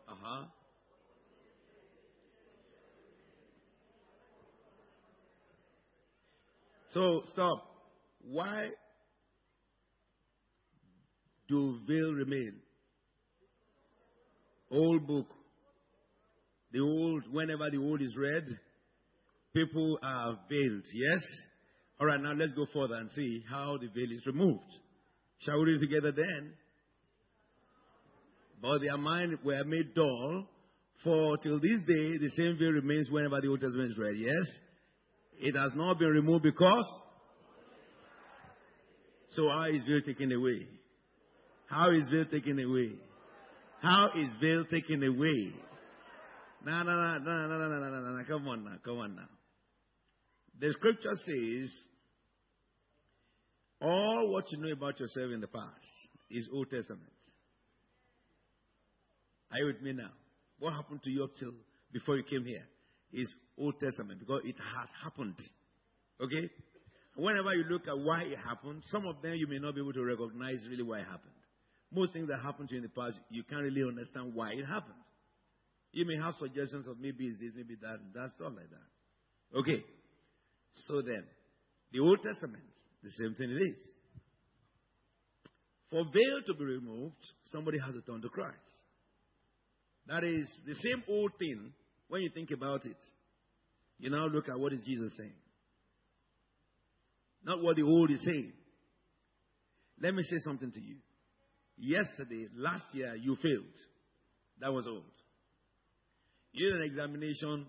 [0.08, 0.44] Uh huh.
[6.94, 7.66] So, stop.
[8.22, 8.68] Why
[11.50, 12.54] do veil remain?
[14.70, 15.26] Old book.
[16.72, 18.44] The old, whenever the old is read,
[19.52, 20.84] people are veiled.
[20.94, 21.22] Yes?
[22.00, 24.62] All right, now let's go further and see how the veil is removed.
[25.40, 26.52] Shall we read together then?
[28.62, 30.46] But their mind were made dull,
[31.02, 34.16] for till this day the same veil remains whenever the Old Testament is read.
[34.16, 34.46] Yes?
[35.40, 36.86] It has not been removed because.
[39.30, 40.68] So how is veil taken away?
[41.70, 42.90] How is veil taken away?
[43.80, 45.52] How is veil taken away?
[46.66, 48.24] No, no, no, no, no, no, no, no, no.
[48.26, 49.28] Come on now, come on now.
[50.58, 51.70] The scripture says,
[53.80, 55.86] all what you know about yourself in the past
[56.28, 57.04] is Old Testament.
[59.52, 60.10] Are you with me now?
[60.58, 61.52] What happened to you up till
[61.92, 62.66] before you came here
[63.12, 65.36] is Old Testament because it has happened.
[66.20, 66.50] Okay?
[67.16, 69.92] Whenever you look at why it happened, some of them you may not be able
[69.92, 71.39] to recognize really why it happened.
[71.92, 74.64] Most things that happened to you in the past, you can't really understand why it
[74.64, 74.98] happened.
[75.92, 79.58] You may have suggestions of maybe it's this, maybe that, and that stuff like that.
[79.58, 79.82] Okay.
[80.86, 81.24] So then,
[81.92, 82.62] the Old Testament,
[83.02, 83.94] the same thing it is.
[85.90, 87.16] For veil to be removed,
[87.46, 88.54] somebody has to turn to Christ.
[90.06, 91.72] That is the same old thing
[92.08, 92.96] when you think about it.
[93.98, 95.32] You now look at what is Jesus saying.
[97.44, 98.52] Not what the old is saying.
[100.00, 100.96] Let me say something to you.
[101.80, 103.64] Yesterday, last year, you failed.
[104.60, 105.02] That was old.
[106.52, 107.66] You did an examination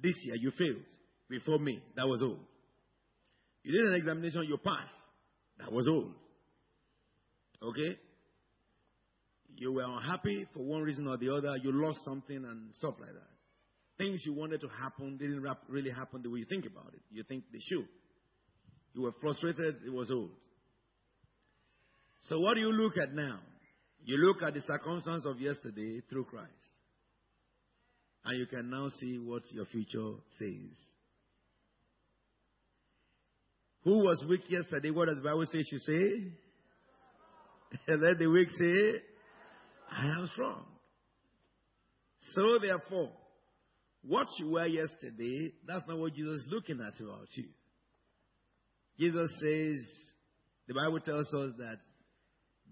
[0.00, 0.84] this year, you failed.
[1.30, 2.40] Before me, that was old.
[3.62, 4.92] You did an examination, you passed.
[5.58, 6.12] That was old.
[7.62, 7.98] Okay?
[9.56, 13.12] You were unhappy for one reason or the other, you lost something and stuff like
[13.12, 13.28] that.
[13.96, 17.00] Things you wanted to happen didn't really happen the way you think about it.
[17.10, 17.88] You think they should.
[18.94, 20.30] You were frustrated, it was old.
[22.22, 23.40] So, what do you look at now?
[24.04, 26.52] You look at the circumstance of yesterday through Christ.
[28.24, 30.76] And you can now see what your future says.
[33.84, 34.90] Who was weak yesterday?
[34.90, 36.32] What does the Bible say should say?
[37.88, 39.02] Let the weak say,
[39.90, 40.64] I am strong.
[42.32, 43.12] So therefore,
[44.02, 47.48] what you were yesterday, that's not what Jesus is looking at about you.
[48.98, 49.86] Jesus says,
[50.66, 51.78] the Bible tells us that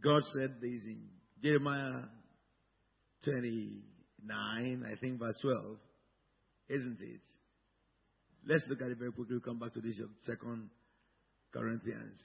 [0.03, 1.09] God said this in
[1.43, 2.03] Jeremiah
[3.25, 5.77] 29, I think verse 12,
[6.69, 7.21] isn't it?
[8.47, 9.37] Let's look at it very quickly.
[9.37, 10.71] We'll come back to this second
[11.53, 12.21] Corinthians.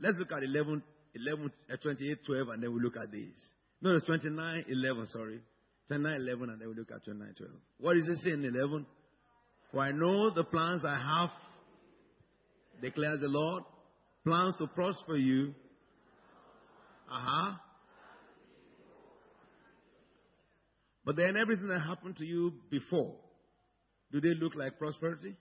[0.00, 0.82] Let's look at 11,
[1.14, 3.36] 11 uh, 28, 12, and then we look at this.
[3.82, 5.40] No, it's 29, 11, sorry.
[5.88, 7.52] 29, 11, and then we look at 29, 12.
[7.78, 8.86] What is it saying in 11?
[9.70, 11.30] For I know the plans I have
[12.80, 13.64] declares the Lord.
[14.26, 15.54] Plans to prosper you.
[17.08, 17.52] Uh huh.
[21.04, 23.14] But then everything that happened to you before,
[24.10, 25.36] do they look like prosperity?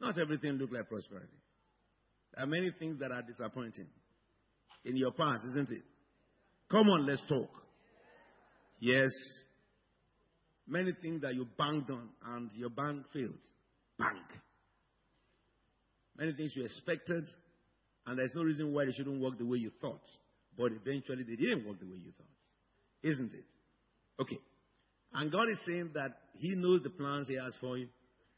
[0.00, 1.38] Not everything look like prosperity.
[2.34, 3.86] There are many things that are disappointing
[4.84, 5.82] in your past, isn't it?
[6.72, 7.50] Come on, let's talk.
[8.80, 9.10] Yes.
[10.66, 13.38] Many things that you banked on and your bank failed.
[14.00, 14.26] Bank.
[16.18, 17.28] Many things you expected,
[18.06, 20.02] and there's no reason why they shouldn't work the way you thought.
[20.56, 22.26] But eventually they didn't work the way you thought.
[23.02, 23.44] Isn't it?
[24.20, 24.38] Okay.
[25.12, 27.88] And God is saying that He knows the plans He has for you,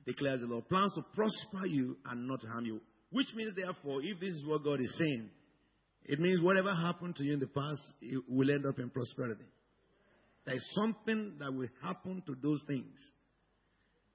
[0.06, 0.68] declares the Lord.
[0.68, 2.80] Plans to prosper you and not harm you.
[3.10, 5.30] Which means, therefore, if this is what God is saying,
[6.04, 9.44] it means whatever happened to you in the past it will end up in prosperity.
[10.44, 12.94] There is something that will happen to those things.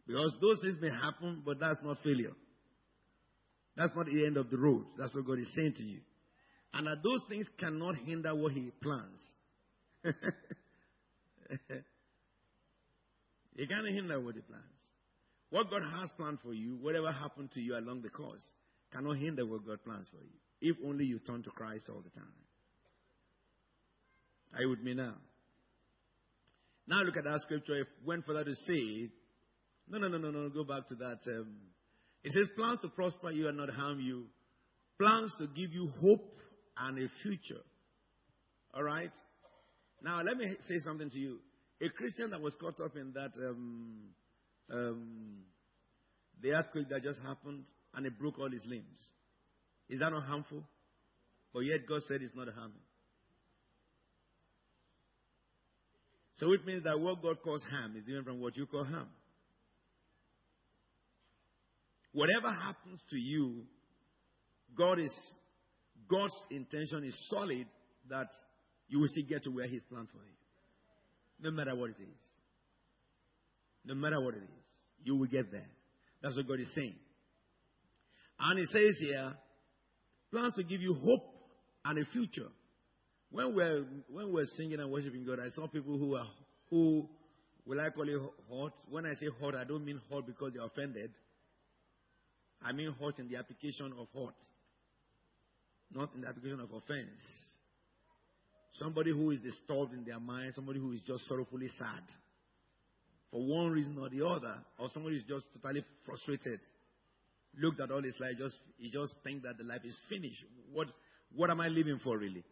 [0.08, 2.32] Because those things may happen, but that's not failure.
[3.76, 4.86] That's not the end of the road.
[4.98, 6.00] That's what God is saying to you.
[6.74, 9.22] And that those things cannot hinder what He plans.
[13.56, 14.64] He can't hinder what He plans.
[15.50, 18.42] What God has planned for you, whatever happened to you along the course,
[18.92, 20.32] cannot hinder what God plans for you.
[20.62, 22.26] If only you turn to Christ all the time.
[24.54, 25.16] Are you with me now?
[26.88, 27.82] Now look at that scripture.
[27.82, 29.10] If went further to say,
[29.90, 31.20] no, no, no, no, no, go back to that.
[31.28, 31.58] Um,
[32.24, 34.26] it says plans to prosper you and not harm you,
[35.00, 36.38] plans to give you hope
[36.78, 37.62] and a future.
[38.74, 39.12] All right?
[40.04, 41.40] Now, let me say something to you.
[41.82, 44.00] A Christian that was caught up in that, um,
[44.72, 45.38] um,
[46.42, 47.64] the earthquake that just happened
[47.96, 49.02] and it broke all his limbs,
[49.90, 50.64] is that not harmful?
[51.54, 52.78] But yet God said it's not harming.
[56.36, 59.10] So it means that what God calls harm is different from what you call harm.
[62.14, 63.64] Whatever happens to you,
[64.78, 65.14] God is
[66.10, 67.66] God's intention is solid
[68.10, 68.28] that
[68.90, 70.34] you will still get to where He's planned for you.
[71.40, 72.24] No matter what it is.
[73.86, 74.68] No matter what it is.
[75.04, 75.68] You will get there.
[76.22, 76.96] That's what God is saying.
[78.40, 79.34] And He says here,
[80.32, 81.32] plans to give you hope
[81.86, 82.50] and a future.
[83.32, 86.28] When we're when we're singing and worshiping God, I saw people who are
[86.70, 87.08] who
[87.66, 88.74] will I call it hot.
[88.90, 91.12] When I say hot, I don't mean hot because they're offended.
[92.64, 94.36] I mean hurt in the application of hurt,
[95.94, 97.22] not in the application of offense.
[98.74, 102.04] Somebody who is disturbed in their mind, somebody who is just sorrowfully sad
[103.32, 106.60] for one reason or the other, or somebody who is just totally frustrated.
[107.60, 110.42] Looked at all his life, just he just think that the life is finished.
[110.72, 110.88] What
[111.36, 112.44] what am I living for really?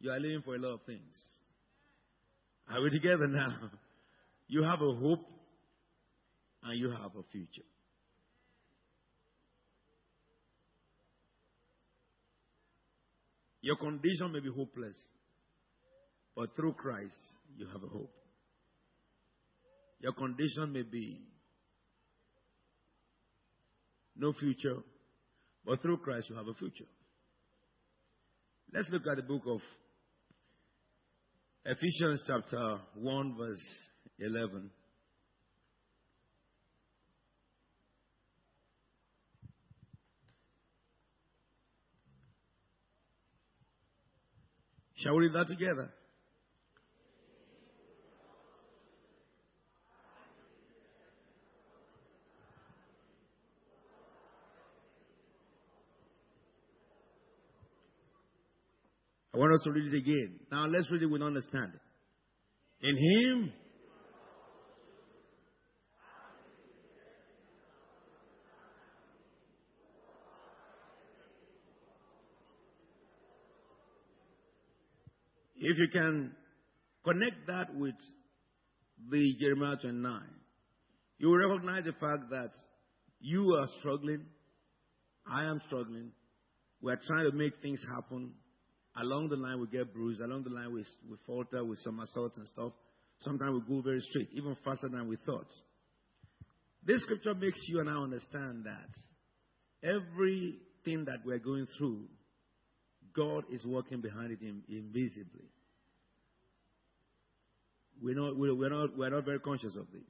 [0.00, 1.14] You are living for a lot of things.
[2.68, 3.54] Are we together now?
[4.46, 5.24] You have a hope
[6.62, 7.62] and you have a future.
[13.64, 14.94] Your condition may be hopeless,
[16.36, 17.16] but through Christ,
[17.56, 18.12] you have a hope.
[20.00, 21.22] Your condition may be
[24.18, 24.76] no future,
[25.64, 26.84] but through Christ, you have a future.
[28.70, 29.60] Let's look at the book of
[31.64, 33.88] Ephesians, chapter 1, verse
[34.18, 34.70] 11.
[45.04, 45.90] Shall we read that together?
[59.34, 60.40] I want us to read it again.
[60.50, 61.80] Now let's read it with understanding.
[62.80, 63.52] In Him,
[75.64, 76.34] if you can
[77.04, 77.94] connect that with
[79.10, 80.20] the Jeremiah 29,
[81.18, 82.50] you will recognize the fact that
[83.20, 84.26] you are struggling,
[85.26, 86.12] I am struggling,
[86.80, 88.34] we are trying to make things happen,
[88.96, 90.20] Along the line, we get bruised.
[90.20, 92.72] Along the line, we, we falter with some assaults and stuff.
[93.18, 95.48] Sometimes we go very straight, even faster than we thought.
[96.84, 102.04] This scripture makes you and I understand that everything that we're going through,
[103.16, 104.38] God is working behind it
[104.68, 105.48] invisibly.
[108.02, 110.02] We're not, we're, not, we're not very conscious of this.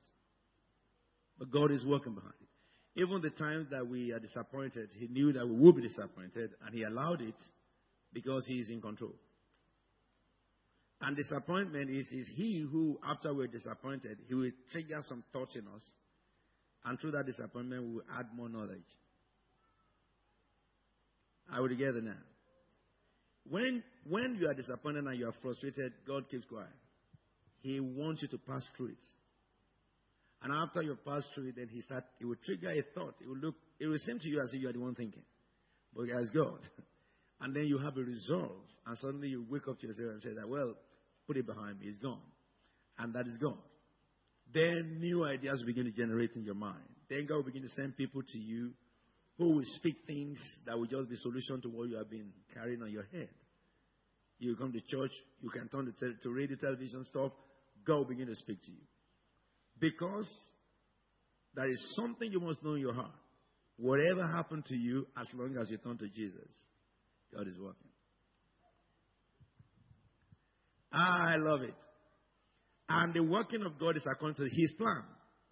[1.38, 3.00] But God is working behind it.
[3.00, 6.74] Even the times that we are disappointed, He knew that we would be disappointed, and
[6.74, 7.34] He allowed it
[8.14, 9.12] because he is in control.
[11.00, 15.66] And disappointment is, is he who, after we're disappointed, he will trigger some thoughts in
[15.74, 15.82] us.
[16.84, 18.78] And through that disappointment, we will add more knowledge.
[21.52, 22.12] Are we together now?
[23.50, 26.68] When, when you are disappointed and you are frustrated, God keeps quiet.
[27.64, 29.04] He wants you to pass through it.
[30.42, 33.14] And after you pass through it, then he start, it will trigger a thought.
[33.22, 35.22] It will look, it will seem to you as if you are the one thinking.
[35.96, 36.60] But as God.
[37.40, 38.62] And then you have a resolve.
[38.86, 40.74] And suddenly you wake up to yourself and say that, well,
[41.26, 41.86] put it behind me.
[41.88, 42.22] It's gone.
[42.96, 43.58] And that is gone.
[44.54, 46.88] Then new ideas begin to generate in your mind.
[47.10, 48.70] Then God will begin to send people to you
[49.36, 52.82] who will speak things that will just be solution to what you have been carrying
[52.82, 53.28] on your head.
[54.38, 55.12] You come to church,
[55.42, 57.32] you can turn to, to radio, television stuff.
[57.86, 58.78] God will begin to speak to you.
[59.80, 60.28] Because
[61.54, 63.12] there is something you must know in your heart.
[63.76, 66.48] Whatever happened to you, as long as you turn to Jesus,
[67.34, 67.88] God is working.
[70.92, 71.74] Ah, I love it.
[72.88, 75.02] And the working of God is according to His plan,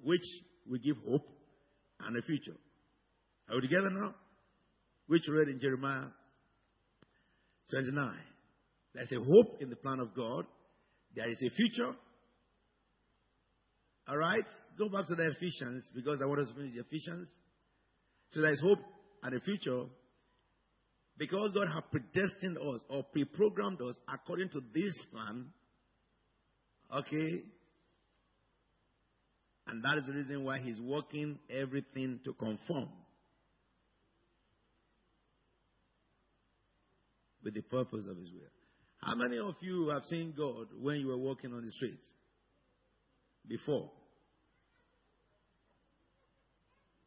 [0.02, 0.22] which
[0.68, 1.26] will give hope
[2.00, 2.56] and a future.
[3.48, 4.14] Are we together now?
[5.08, 6.06] Which read in Jeremiah
[7.70, 8.12] 29.
[8.94, 10.44] There's a hope in the plan of God.
[11.16, 11.92] There is a future.
[14.08, 14.44] All right?
[14.78, 17.28] Go back to the Ephesians because I want us to finish the Ephesians.
[18.30, 18.80] So there's hope
[19.22, 19.84] and a future
[21.18, 25.46] because God has predestined us or pre programmed us according to this plan,
[26.92, 27.42] okay?
[29.68, 32.88] And that is the reason why He's working everything to conform
[37.44, 38.50] with the purpose of His will.
[39.02, 42.06] How many of you have seen God when you were walking on the streets
[43.46, 43.90] before?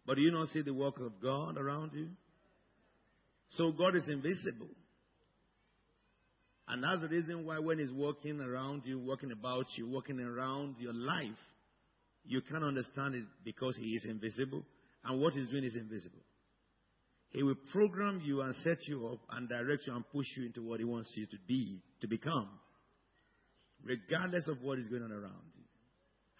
[0.05, 2.09] But do you not see the work of God around you?
[3.49, 4.69] So God is invisible.
[6.67, 10.75] And that's the reason why when He's walking around you, walking about you, walking around
[10.79, 11.37] your life,
[12.25, 14.63] you can't understand it because He is invisible.
[15.03, 16.21] And what He's doing is invisible.
[17.29, 20.63] He will program you and set you up and direct you and push you into
[20.63, 22.49] what He wants you to be, to become,
[23.83, 25.64] regardless of what is going on around you.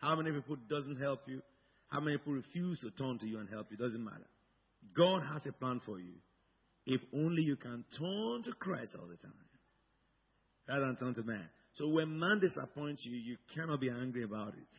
[0.06, 1.42] How many people doesn't help you?
[1.88, 3.78] How many people refuse to turn to you and help you?
[3.78, 4.28] Doesn't matter.
[4.96, 6.14] God has a plan for you.
[6.86, 9.34] If only you can turn to Christ all the time.
[10.70, 11.50] Rather than turn to man.
[11.74, 14.74] So when man disappoints you, you cannot be angry about it.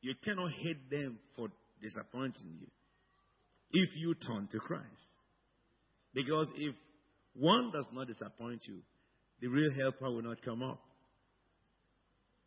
[0.00, 1.48] You cannot hate them for
[1.82, 2.68] disappointing you.
[3.70, 4.86] If you turn to Christ.
[6.14, 6.74] Because if
[7.34, 8.78] one does not disappoint you,
[9.42, 10.80] the real helper will not come up.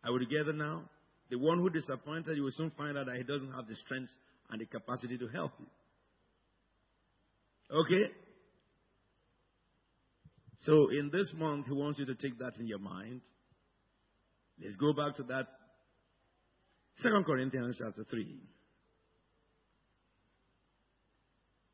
[0.03, 0.85] Are we together now?
[1.31, 4.11] The one who disappointed you will soon find out that he doesn't have the strength
[4.49, 5.65] and the capacity to help you.
[7.73, 8.11] Okay?
[10.59, 13.21] So in this month, he wants you to take that in your mind.
[14.61, 15.47] Let's go back to that.
[16.97, 18.41] Second Corinthians chapter 3.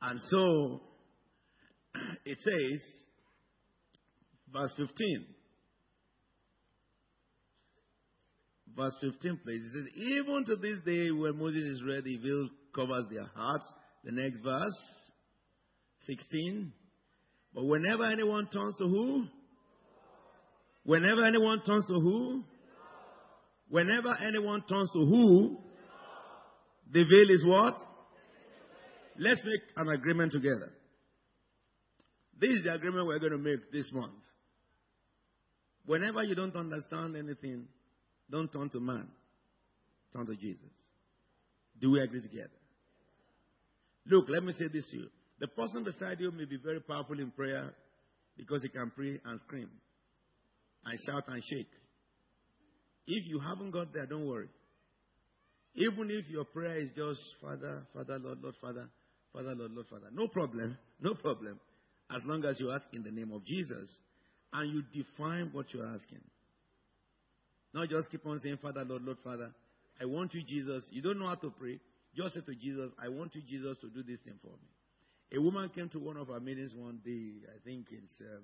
[0.03, 0.81] And so
[2.25, 2.81] it says,
[4.53, 5.25] verse 15.
[8.77, 9.63] Verse 15, please.
[9.63, 13.65] It says, Even to this day, when Moses is ready, veil covers their hearts.
[14.03, 14.77] The next verse,
[16.01, 16.71] 16.
[17.55, 19.25] But whenever anyone turns to who?
[20.83, 22.43] Whenever anyone turns to who?
[23.67, 25.57] Whenever anyone turns to who?
[26.93, 27.73] The veil is what?
[29.17, 30.71] Let's make an agreement together.
[32.39, 34.13] This is the agreement we're going to make this month.
[35.87, 37.65] Whenever you don't understand anything,
[38.29, 39.07] don't turn to man,
[40.13, 40.69] turn to Jesus.
[41.79, 42.49] Do we agree together?
[44.05, 45.07] Look, let me say this to you.
[45.39, 47.73] The person beside you may be very powerful in prayer
[48.35, 49.69] because he can pray and scream
[50.85, 51.69] and shout and shake.
[53.05, 54.49] If you haven't got there, don't worry.
[55.75, 58.89] Even if your prayer is just Father, Father, Lord, Lord, Father,
[59.31, 61.59] Father, Lord, Lord, Father, no problem, no problem.
[62.09, 63.89] As long as you ask in the name of Jesus
[64.53, 66.21] and you define what you're asking.
[67.77, 69.51] Not just keep on saying, Father, Lord, Lord, Father.
[70.01, 70.89] I want you, Jesus.
[70.91, 71.79] You don't know how to pray.
[72.15, 75.37] Just say to Jesus, I want you, Jesus, to do this thing for me.
[75.37, 77.45] A woman came to one of our meetings one day.
[77.45, 78.41] I think it's um,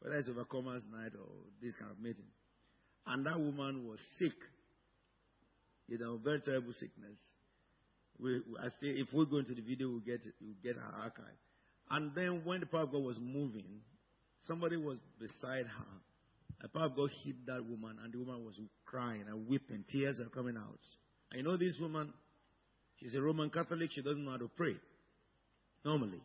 [0.00, 1.30] whether it's Overcomers Night or
[1.62, 2.26] this kind of meeting.
[3.06, 4.34] And that woman was sick.
[5.86, 7.18] You know, very terrible sickness.
[8.18, 11.38] We, I say if we go into the video, we'll get, we'll get her archive.
[11.88, 13.78] And then when the power of God was moving,
[14.40, 16.00] somebody was beside her.
[16.62, 19.84] The power of God hit that woman, and the woman was crying and weeping.
[19.90, 20.78] Tears are coming out.
[21.34, 22.12] You know this woman,
[23.00, 23.90] she's a Roman Catholic.
[23.92, 24.76] She doesn't know how to pray.
[25.84, 26.20] Normally.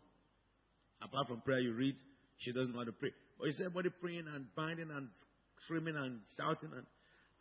[1.02, 1.96] Apart from prayer you read,
[2.38, 3.12] she doesn't know how to pray.
[3.40, 5.10] But see everybody praying and binding and
[5.64, 6.70] screaming and shouting.
[6.76, 6.86] And,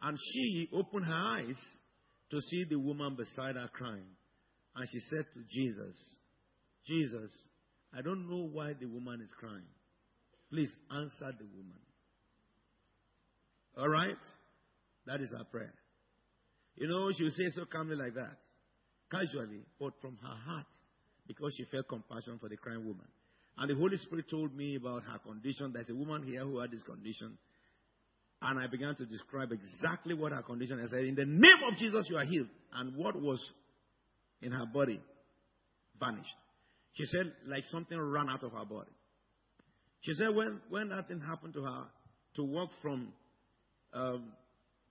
[0.02, 1.56] and she opened her eyes
[2.31, 4.09] to see the woman beside her crying.
[4.74, 5.97] And she said to Jesus,
[6.86, 7.31] Jesus,
[7.97, 9.68] I don't know why the woman is crying.
[10.51, 11.81] Please answer the woman.
[13.77, 14.16] All right?
[15.07, 15.74] That is our prayer.
[16.77, 18.36] You know, she would say so calmly like that,
[19.11, 20.66] casually, but from her heart,
[21.27, 23.07] because she felt compassion for the crying woman.
[23.59, 25.73] And the Holy Spirit told me about her condition.
[25.73, 27.39] There's a woman here who had this condition.
[28.43, 30.90] And I began to describe exactly what her condition is.
[30.93, 32.48] I said, In the name of Jesus, you are healed.
[32.74, 33.43] And what was
[34.43, 35.01] in her body
[35.98, 36.36] vanished.
[36.93, 38.90] She said, like something ran out of her body.
[40.01, 41.85] She said, when, when that thing happened to her,
[42.36, 43.12] to walk from
[43.97, 44.32] um,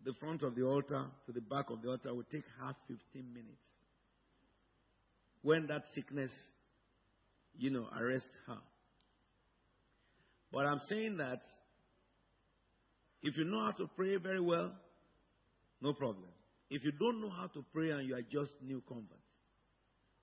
[0.03, 3.33] the front of the altar to the back of the altar will take half 15
[3.33, 3.69] minutes.
[5.41, 6.31] When that sickness,
[7.57, 8.57] you know, arrests her.
[10.51, 11.39] But I'm saying that
[13.21, 14.71] if you know how to pray very well,
[15.81, 16.29] no problem.
[16.69, 19.11] If you don't know how to pray and you are just new converts,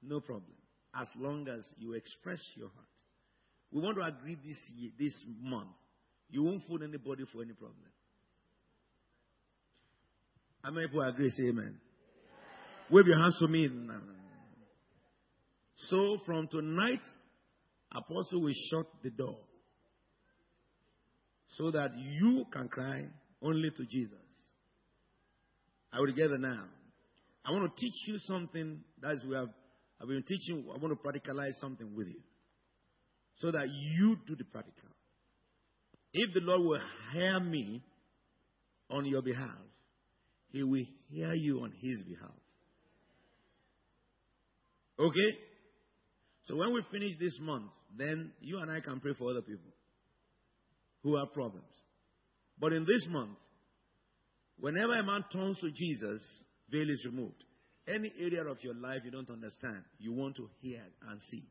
[0.03, 0.57] no problem
[1.01, 2.87] as long as you express your heart.
[3.71, 5.71] We want to agree this year, this month.
[6.29, 7.92] You won't fool anybody for any problem.
[10.63, 11.31] How many people agree?
[11.31, 11.79] Say amen.
[12.91, 13.69] Wave your hands to me.
[15.77, 17.01] So from tonight,
[17.91, 19.39] Apostle will shut the door
[21.47, 23.07] so that you can cry
[23.43, 24.17] only to Jesus.
[25.93, 26.65] Are we together now?
[27.45, 29.49] I want to teach you something that we have
[30.03, 32.21] I've been teaching, I want to practicalize something with you
[33.37, 34.89] so that you do the practical.
[36.13, 36.81] If the Lord will
[37.13, 37.83] hear me
[38.91, 39.59] on your behalf,
[40.53, 42.31] He will hear you on His behalf.
[44.99, 45.39] Okay?
[46.45, 49.71] So when we finish this month, then you and I can pray for other people
[51.03, 51.65] who have problems.
[52.59, 53.39] But in this month,
[54.59, 56.21] whenever a man turns to Jesus,
[56.71, 57.43] veil is removed.
[57.89, 61.45] Any area of your life you don't understand, you want to hear and see.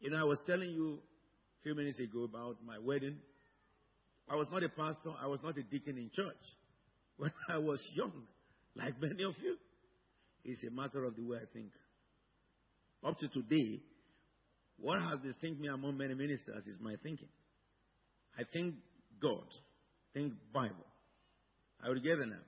[0.00, 3.16] You know, I was telling you a few minutes ago about my wedding.
[4.30, 6.36] I was not a pastor, I was not a deacon in church.
[7.16, 8.12] When I was young,
[8.76, 9.56] like many of you,
[10.44, 11.72] it's a matter of the way I think.
[13.04, 13.80] Up to today,
[14.78, 17.28] what has distinguished me among many ministers is my thinking.
[18.38, 18.76] I think
[19.20, 19.46] God,
[20.14, 20.86] think Bible.
[21.84, 22.46] I will get there now.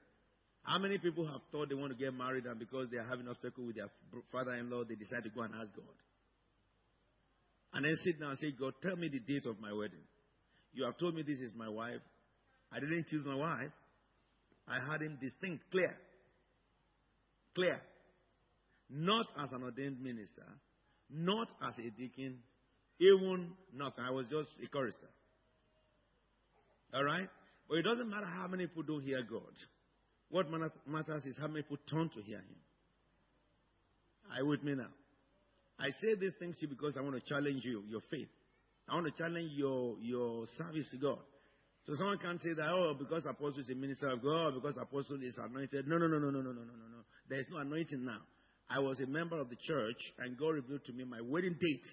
[0.62, 3.26] How many people have thought they want to get married and because they are having
[3.26, 3.88] obstacle with their
[4.30, 5.96] father-in-law, they decide to go and ask God?
[7.72, 10.04] And then sit down and say, God, tell me the date of my wedding.
[10.72, 12.00] You have told me this is my wife.
[12.72, 13.70] I didn't choose my wife.
[14.68, 15.96] I had him distinct, clear.
[17.54, 17.80] Clear.
[18.88, 20.46] Not as an ordained minister,
[21.10, 22.38] not as a deacon,
[23.00, 24.04] even nothing.
[24.04, 25.08] I was just a chorister.
[26.94, 27.28] All right?
[27.68, 29.52] But it doesn't matter how many people don't hear God.
[30.28, 30.46] What
[30.86, 32.56] matters is how many people turn to hear Him.
[34.32, 34.90] Are you with me now?
[35.78, 38.28] I say these things to you because I want to challenge you, your faith.
[38.90, 41.18] I want to challenge your, your service to God.
[41.84, 45.22] So someone can't say that, oh, because apostle is a minister of God, because apostle
[45.22, 45.86] is anointed.
[45.86, 47.02] No, no, no, no, no, no, no, no, no, no.
[47.28, 48.18] There is no anointing now.
[48.68, 51.88] I was a member of the church, and God revealed to me my wedding dates.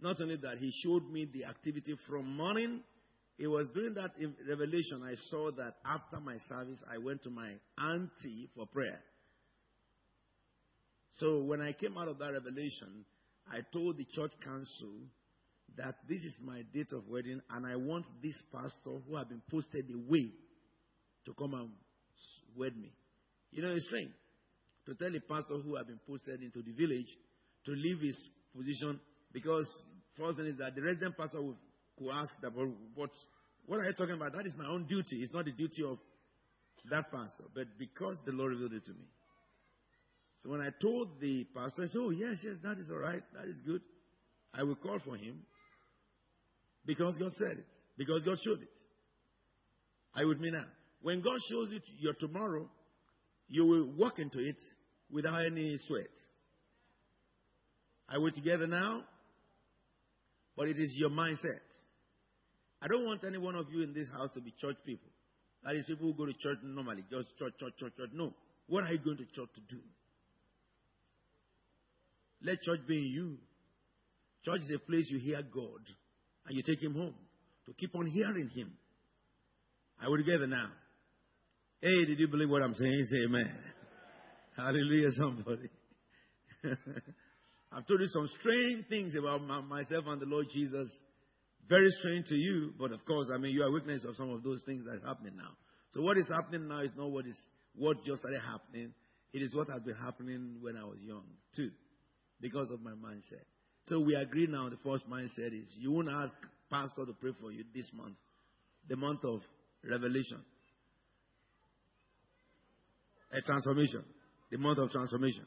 [0.00, 2.80] Not only that, He showed me the activity from morning.
[3.38, 4.10] It was during that
[4.48, 9.00] revelation I saw that after my service, I went to my auntie for prayer.
[11.12, 13.04] So when I came out of that revelation,
[13.48, 14.92] I told the church council
[15.76, 19.42] that this is my date of wedding, and I want this pastor who has been
[19.50, 20.30] posted away
[21.26, 21.70] to come and
[22.56, 22.92] wed me.
[23.52, 24.10] You know, it's strange
[24.86, 27.08] to tell a pastor who has been posted into the village
[27.66, 28.16] to leave his
[28.54, 29.00] position
[29.32, 29.66] because
[30.18, 31.56] first thing is that the resident pastor will,
[32.12, 32.52] ask that,
[32.94, 33.10] what,
[33.66, 34.32] what are you talking about?
[34.32, 35.22] That is my own duty.
[35.22, 35.98] It's not the duty of
[36.90, 37.44] that pastor.
[37.54, 39.06] But because the Lord revealed it to me.
[40.42, 43.22] So when I told the pastor, I said, Oh, yes, yes, that is all right.
[43.32, 43.80] That is good.
[44.52, 45.40] I will call for him
[46.86, 47.66] because God said it.
[47.96, 48.68] Because God showed it.
[50.14, 50.68] I would mean that.
[51.02, 52.68] When God shows you your tomorrow,
[53.48, 54.56] you will walk into it
[55.10, 56.06] without any sweat.
[58.08, 59.02] Are we together now?
[60.56, 61.60] But it is your mindset.
[62.80, 65.10] I don't want any one of you in this house to be church people.
[65.64, 68.10] That is, people who go to church normally, just church, church, church, church.
[68.12, 68.34] No.
[68.66, 69.80] What are you going to church to do?
[72.42, 73.38] Let church be in you.
[74.44, 75.80] Church is a place you hear God
[76.46, 77.14] and you take Him home
[77.66, 78.72] to keep on hearing Him.
[80.02, 80.68] Are we together now?
[81.80, 83.06] Hey, did you believe what I'm saying?
[83.10, 83.50] Say amen.
[84.56, 85.68] Hallelujah, somebody.
[87.72, 90.88] I've told you some strange things about my, myself and the Lord Jesus.
[91.68, 94.42] Very strange to you, but of course, I mean, you are witness of some of
[94.42, 95.56] those things that's happening now.
[95.90, 97.38] So what is happening now is not what is
[97.74, 98.92] what just started happening.
[99.32, 101.24] It is what has been happening when I was young
[101.56, 101.70] too,
[102.40, 103.46] because of my mindset.
[103.86, 104.68] So we agree now.
[104.70, 106.32] The first mindset is you won't ask
[106.70, 108.16] pastor to pray for you this month,
[108.88, 109.40] the month of
[109.88, 110.40] revelation,
[113.32, 114.04] a transformation,
[114.50, 115.44] the month of transformation.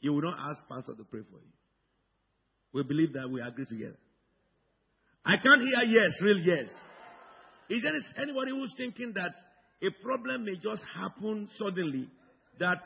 [0.00, 1.52] You will not ask pastor to pray for you.
[2.72, 3.98] We believe that we agree together.
[5.24, 6.68] I can't hear yes, real yes.
[7.68, 9.32] Is there anybody who's thinking that
[9.82, 12.08] a problem may just happen suddenly
[12.58, 12.78] that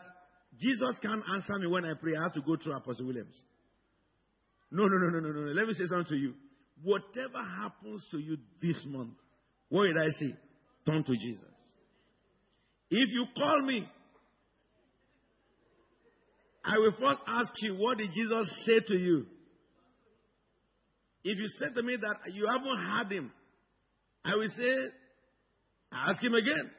[0.61, 2.17] Jesus can't answer me when I pray?
[2.17, 3.41] I have to go through Apostle Williams.
[4.71, 5.53] No, no, no, no, no, no.
[5.53, 6.35] Let me say something to you.
[6.83, 9.15] Whatever happens to you this month,
[9.69, 10.35] what did I say?
[10.85, 11.45] Turn to Jesus.
[12.91, 13.89] If you call me,
[16.65, 19.27] I will first ask you, what did Jesus say to you?
[21.25, 23.33] If you said to me that you haven't heard him,
[24.25, 24.75] I will say,
[25.93, 26.71] ask him again.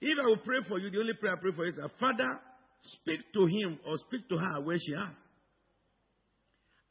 [0.00, 2.38] If I will pray for you, the only prayer I pray for is that Father,
[2.80, 5.20] speak to him or speak to her where she asks.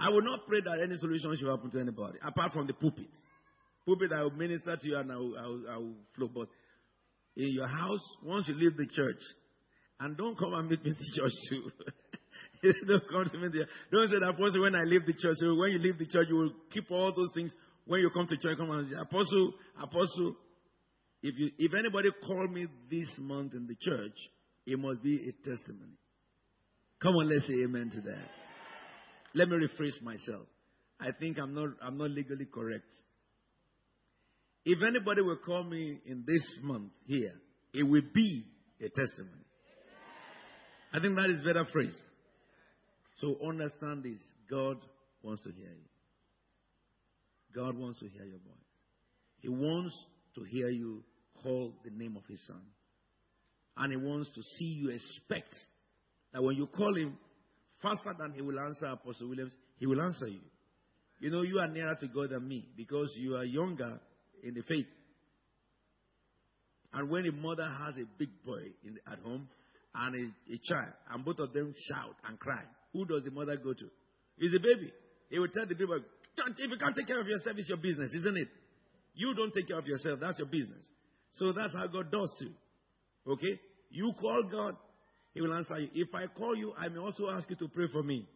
[0.04, 3.08] I will not pray that any solution should happen to anybody, apart from the pulpit.
[3.86, 6.30] Pulpit, I will minister to you and I will, I will, I will flow.
[6.34, 6.50] But
[7.38, 9.22] in your house, once you leave the church,
[10.02, 11.72] and don't come and meet me in the church too.
[12.88, 13.68] don't come to me there.
[13.92, 15.36] Don't say that apostle when I leave the church.
[15.40, 17.54] So when you leave the church, you will keep all those things.
[17.86, 20.36] When you come to church, come and say, Apostle, Apostle,
[21.22, 24.16] if you if anybody call me this month in the church,
[24.66, 25.96] it must be a testimony.
[27.02, 28.43] Come on, let's say amen to that.
[29.34, 30.48] Let me rephrase myself.
[31.00, 32.86] I think I'm not, I'm not legally correct.
[34.66, 37.34] If anybody will call me in this month here,
[37.74, 38.46] it will be
[38.80, 39.44] a testimony.
[40.94, 42.00] I think that is better phrase.
[43.18, 44.22] So understand this.
[44.50, 44.78] God
[45.24, 45.90] wants to hear you.
[47.56, 48.58] God wants to hear your voice.
[49.40, 49.94] He wants
[50.36, 51.04] to hear you
[51.42, 52.62] call the name of His Son.
[53.78, 55.54] And He wants to see you expect
[56.32, 57.18] that when you call Him,
[57.84, 60.40] faster than he will answer Apostle Williams, he will answer you.
[61.20, 64.00] You know, you are nearer to God than me because you are younger
[64.44, 64.88] in the faith.
[66.94, 69.48] And when a mother has a big boy in, at home
[69.96, 72.62] and a, a, child, and both of them shout and cry,
[72.94, 73.86] who does the mother go to?
[74.38, 74.92] It's the baby.
[75.30, 78.14] He will tell the baby, if you can't take care of yourself, it's your business,
[78.14, 78.48] isn't it?
[79.16, 80.86] You don't take care of yourself, that's your business.
[81.34, 82.52] So that's how God does too.
[83.32, 83.60] Okay?
[83.90, 84.76] You call God,
[85.34, 85.90] he will answer you.
[85.94, 88.28] If I call you, I may also ask you to pray for me.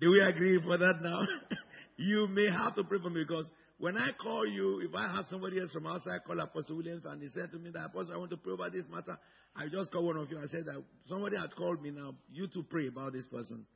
[0.00, 1.20] Do we agree for that now?
[1.96, 3.48] you may have to pray for me because
[3.78, 7.04] when I call you, if I have somebody else from outside I call Apostle Williams
[7.04, 9.18] and he said to me that Apostle, I want to pray about this matter,
[9.56, 10.38] I just call one of you.
[10.38, 13.66] I said that somebody had called me now, you to pray about this person.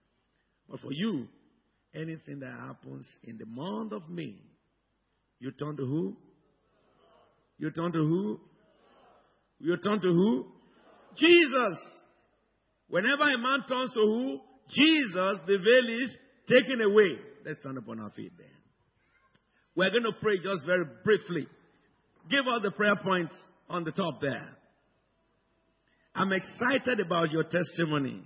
[0.69, 1.29] But for you,
[1.95, 4.37] anything that happens in the month of May,
[5.39, 6.17] you turn to who?
[7.59, 8.41] You turn to who?
[9.59, 10.47] You turn to who?
[11.17, 11.79] Jesus.
[12.89, 14.41] Whenever a man turns to who?
[14.69, 16.11] Jesus, the veil is
[16.49, 17.19] taken away.
[17.45, 18.47] Let's stand up on our feet then.
[19.75, 21.47] We're going to pray just very briefly.
[22.31, 23.35] Give us the prayer points
[23.69, 24.57] on the top there.
[26.15, 28.23] I'm excited about your testimony.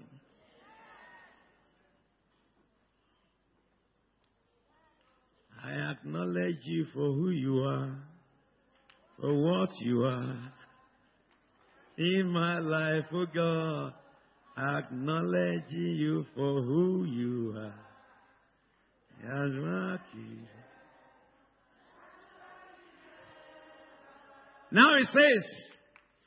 [5.63, 7.97] I acknowledge you for who you are,
[9.21, 10.53] for what you are.
[11.99, 13.93] In my life, oh God,
[14.61, 17.75] acknowledging you for who you are.
[24.73, 25.45] Now it says,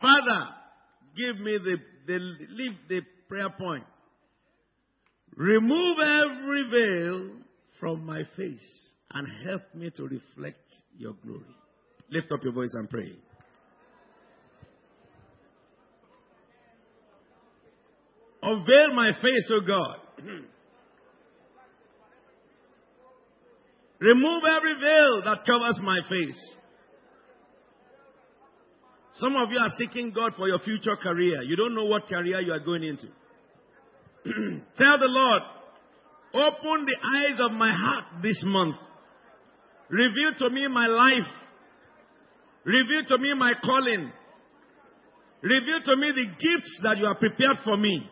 [0.02, 0.48] Father,
[1.16, 1.78] give me the,
[2.08, 3.86] the leave the prayer point.
[5.36, 7.30] Remove every veil
[7.80, 11.42] from my face and help me to reflect your glory.
[12.10, 13.14] Lift up your voice and pray.
[18.44, 19.96] Unveil my face, O God.
[24.02, 26.58] Remove every veil that covers my face.
[29.14, 31.42] Some of you are seeking God for your future career.
[31.44, 33.08] You don't know what career you are going into.
[34.78, 35.42] Tell the Lord,
[36.34, 38.76] open the eyes of my heart this month.
[39.90, 41.32] Reveal to me my life.
[42.66, 44.12] Reveal to me my calling.
[45.42, 48.10] Reveal to me the gifts that you have prepared for me.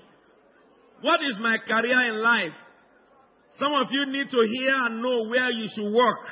[1.02, 2.58] What is my career in life?
[3.60, 6.26] Some of you need to hear and know where you should work.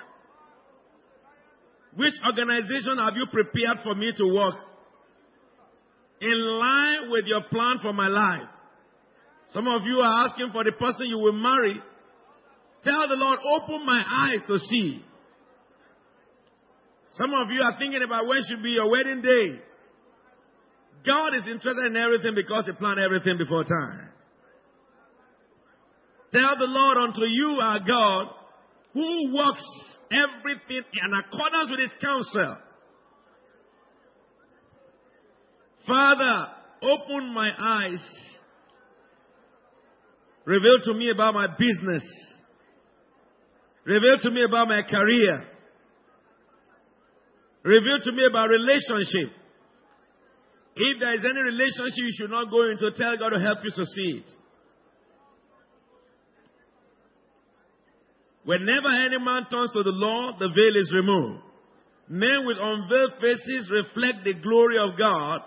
[1.95, 4.55] Which organization have you prepared for me to work?
[6.21, 8.47] In line with your plan for my life.
[9.51, 11.81] Some of you are asking for the person you will marry.
[12.83, 15.03] Tell the Lord, open my eyes to see.
[17.11, 19.59] Some of you are thinking about when should be your wedding day.
[21.05, 24.09] God is interested in everything because He planned everything before time.
[26.31, 28.27] Tell the Lord unto you, our God,
[28.93, 29.63] who works
[30.11, 32.57] everything in accordance with His counsel.
[35.87, 36.47] Father,
[36.83, 38.03] open my eyes.
[40.45, 42.03] Reveal to me about my business.
[43.85, 45.45] Reveal to me about my career.
[47.63, 49.35] Reveal to me about relationship.
[50.75, 53.69] If there is any relationship you should not go into, tell God to help you
[53.71, 54.23] succeed.
[58.49, 61.43] Whenever any man turns to the Lord, the veil is removed.
[62.07, 65.41] Men with unveiled faces reflect the glory of God.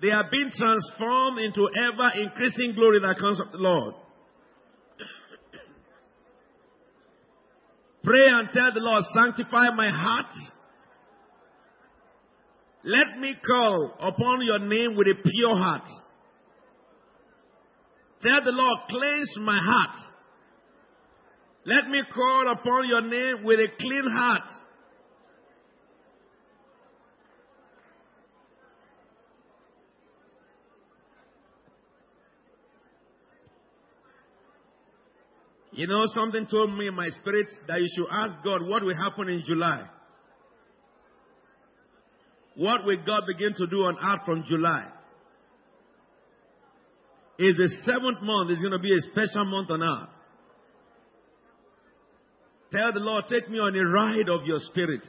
[0.00, 3.94] They are being transformed into ever increasing glory that comes from the Lord.
[8.04, 10.32] Pray and tell the Lord, sanctify my heart.
[12.84, 15.88] Let me call upon your name with a pure heart.
[18.22, 20.11] Tell the Lord, cleanse my heart.
[21.64, 24.42] Let me call upon your name with a clean heart.
[35.74, 38.94] You know, something told me in my spirit that you should ask God what will
[38.94, 39.84] happen in July.
[42.56, 44.84] What will God begin to do on earth from July?
[47.38, 50.11] Is the seventh month is going to be a special month on earth.
[52.72, 55.06] Tell the Lord, take me on a ride of your spirit.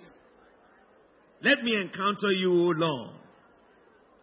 [1.41, 3.11] Let me encounter you, O Lord.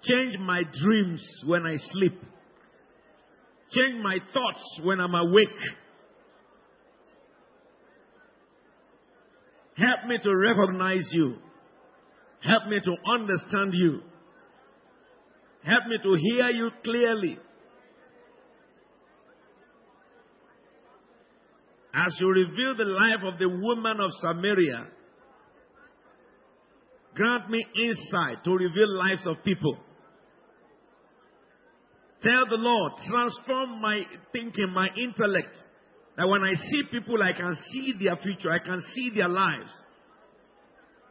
[0.02, 2.20] Change my dreams when I sleep.
[3.72, 5.48] Change my thoughts when I'm awake.
[9.76, 11.36] Help me to recognize you.
[12.42, 14.00] Help me to understand you.
[15.64, 17.38] Help me to hear you clearly.
[21.92, 24.86] As you reveal the life of the woman of Samaria,
[27.14, 29.76] grant me insight to reveal lives of people.
[32.22, 34.02] Tell the Lord, transform my
[34.32, 35.56] thinking, my intellect,
[36.16, 39.70] that when I see people, I can see their future, I can see their lives.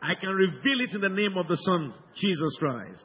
[0.01, 3.03] I can reveal it in the name of the Son, Jesus Christ.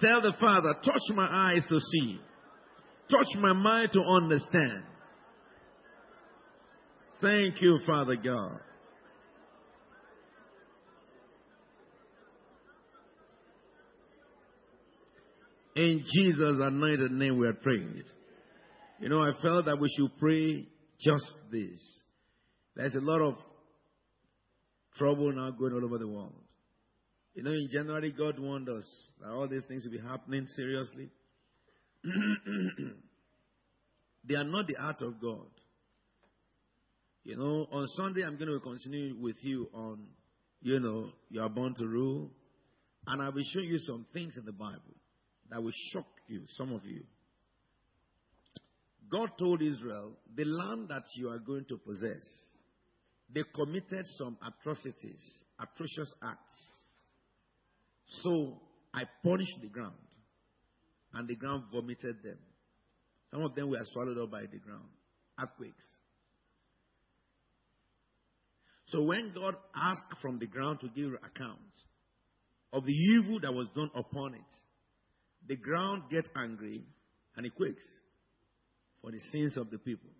[0.00, 2.20] Tell the Father, touch my eyes to see,
[3.10, 4.84] touch my mind to understand.
[7.20, 8.60] Thank you, Father God.
[15.76, 18.08] In Jesus' anointed name, we are praying it.
[19.00, 20.66] You know, I felt that we should pray
[20.98, 22.02] just this.
[22.74, 23.34] There's a lot of
[24.96, 26.34] trouble now going all over the world.
[27.34, 28.84] You know, in January, God warned us
[29.20, 31.10] that all these things will be happening seriously.
[34.28, 35.46] they are not the art of God.
[37.22, 40.06] You know, on Sunday, I'm going to continue with you on,
[40.62, 42.30] you know, you are born to rule.
[43.06, 44.96] And I will show you some things in the Bible
[45.50, 47.02] that will shock you, some of you.
[49.10, 52.22] God told Israel, the land that you are going to possess,
[53.34, 56.68] they committed some atrocities, atrocious acts.
[58.22, 58.60] So
[58.94, 59.94] I punished the ground,
[61.14, 62.38] and the ground vomited them.
[63.30, 64.88] Some of them were swallowed up by the ground,
[65.40, 65.84] earthquakes.
[68.90, 71.84] So when God asked from the ground to give accounts
[72.72, 74.40] of the evil that was done upon it,
[75.46, 76.84] the ground gets angry
[77.36, 77.84] and it quakes
[79.00, 80.10] for the sins of the people.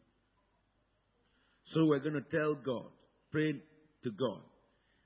[1.67, 2.87] So we're going to tell God,
[3.31, 3.53] pray
[4.05, 4.41] to God,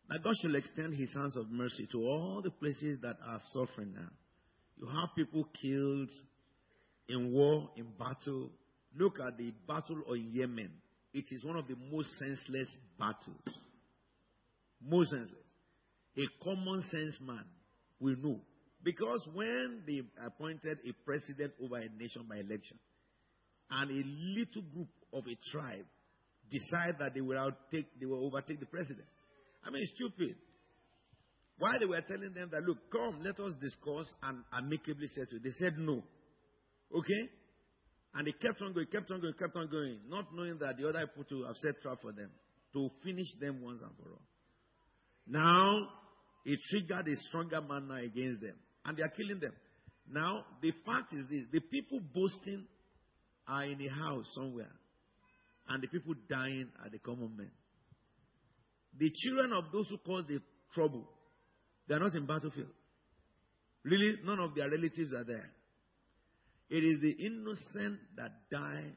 [0.09, 3.93] that God should extend his hands of mercy to all the places that are suffering
[3.95, 4.11] now.
[4.77, 6.11] You have people killed
[7.09, 8.51] in war, in battle.
[8.99, 10.70] Look at the battle in Yemen.
[11.15, 12.69] It is one of the most senseless
[12.99, 13.57] battles.
[14.85, 15.39] Most senseless.
[16.19, 17.45] A common sense man
[18.01, 18.41] will know.
[18.82, 22.78] Because when they appointed a president over a nation by election,
[23.70, 24.03] and a
[24.39, 25.86] little group of a tribe
[26.51, 29.07] decide that they will outtake, they will overtake the president.
[29.65, 30.35] I mean, stupid.
[31.59, 35.39] Why they were telling them that, look, come, let us discuss and amicably settle.
[35.43, 36.03] They said no.
[36.95, 37.31] Okay?
[38.15, 40.89] And they kept on going, kept on going, kept on going, not knowing that the
[40.89, 42.31] other people have set trap for them
[42.73, 44.23] to finish them once and for all.
[45.27, 45.89] Now,
[46.45, 48.55] it triggered a stronger manner against them,
[48.85, 49.53] and they are killing them.
[50.09, 52.66] Now, the fact is this the people boasting
[53.49, 54.73] are in a house somewhere,
[55.69, 57.51] and the people dying are the common men.
[58.97, 60.41] The children of those who caused the
[60.73, 61.09] trouble,
[61.89, 62.69] they are not in battlefield.
[63.82, 65.51] Really, none of their relatives are there.
[66.74, 68.90] It is the innocent that die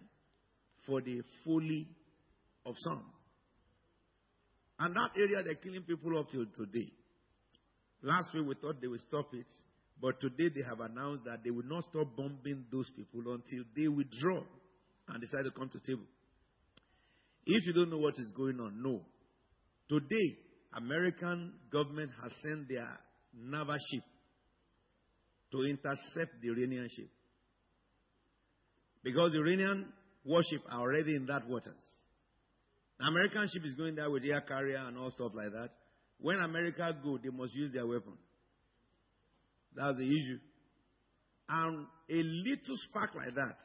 [0.87, 1.87] for the folly
[2.65, 3.03] of some.
[4.79, 6.91] And that area, they're killing people up till today.
[8.01, 9.45] Last week we thought they would stop it,
[10.01, 13.87] but today they have announced that they will not stop bombing those people until they
[13.87, 14.41] withdraw
[15.09, 16.07] and decide to come to table.
[17.45, 19.01] If you don't know what is going on, no.
[19.87, 20.35] Today,
[20.73, 22.89] American government has sent their
[23.35, 24.03] naval ship
[25.51, 27.09] to intercept the Iranian ship.
[29.07, 29.85] Because Iranian
[30.25, 31.71] warship are already in that waters.
[32.99, 35.69] The American ship is going there with air carrier and all stuff like that.
[36.19, 38.17] When America go, they must use their weapon.
[39.73, 40.39] That's the issue.
[41.47, 43.55] And a little spark like that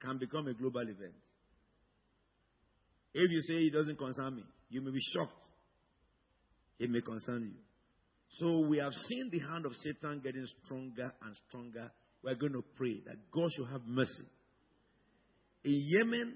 [0.00, 1.12] can become a global event.
[3.12, 5.42] If you say it doesn't concern me, you may be shocked.
[6.78, 7.60] It may concern you.
[8.38, 11.90] So we have seen the hand of Satan getting stronger and stronger.
[12.22, 14.24] We're going to pray that God should have mercy.
[15.66, 16.34] In Yemen,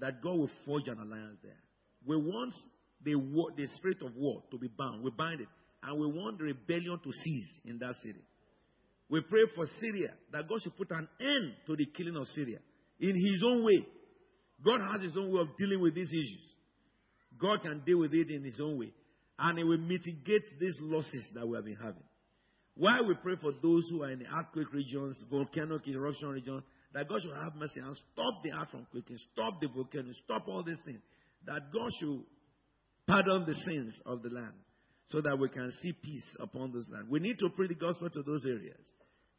[0.00, 1.60] that God will forge an alliance there.
[2.06, 2.54] We want
[3.04, 5.04] the, war, the spirit of war to be bound.
[5.04, 5.48] We bind it.
[5.82, 8.20] And we want the rebellion to cease in that city.
[9.10, 12.58] We pray for Syria that God should put an end to the killing of Syria
[12.98, 13.84] in His own way.
[14.64, 16.40] God has His own way of dealing with these issues.
[17.38, 18.92] God can deal with it in His own way.
[19.38, 22.04] And He will mitigate these losses that we have been having.
[22.76, 26.62] While we pray for those who are in the earthquake regions, volcanic eruption regions,
[26.92, 30.48] that God should have mercy and stop the earth from quaking, stop the volcano, stop
[30.48, 31.00] all these things.
[31.46, 32.22] That God should
[33.06, 34.54] pardon the sins of the land
[35.08, 37.06] so that we can see peace upon this land.
[37.08, 38.84] We need to preach the gospel to those areas.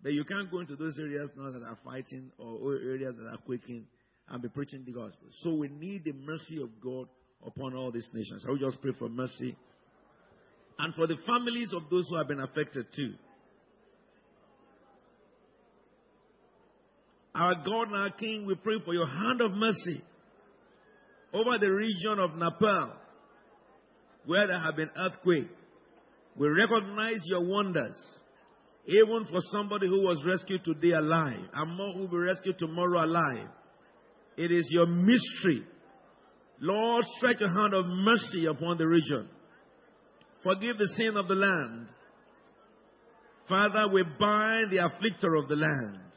[0.01, 3.37] But you can't go into those areas now that are fighting or areas that are
[3.45, 3.85] quaking
[4.29, 5.27] and be preaching the gospel.
[5.41, 7.07] So we need the mercy of God
[7.45, 8.45] upon all these nations.
[8.47, 9.55] I will just pray for mercy.
[10.79, 13.13] And for the families of those who have been affected too.
[17.33, 20.01] Our God and our King, we pray for your hand of mercy
[21.33, 22.93] over the region of Nepal,
[24.25, 25.53] where there have been earthquakes.
[26.35, 27.95] We recognize your wonders.
[28.85, 33.05] Even for somebody who was rescued today alive, and more who will be rescued tomorrow
[33.05, 33.47] alive.
[34.37, 35.63] It is your mystery.
[36.59, 39.29] Lord, stretch a hand of mercy upon the region.
[40.43, 41.87] Forgive the sin of the land.
[43.47, 46.10] Father, we bind the afflicter of the land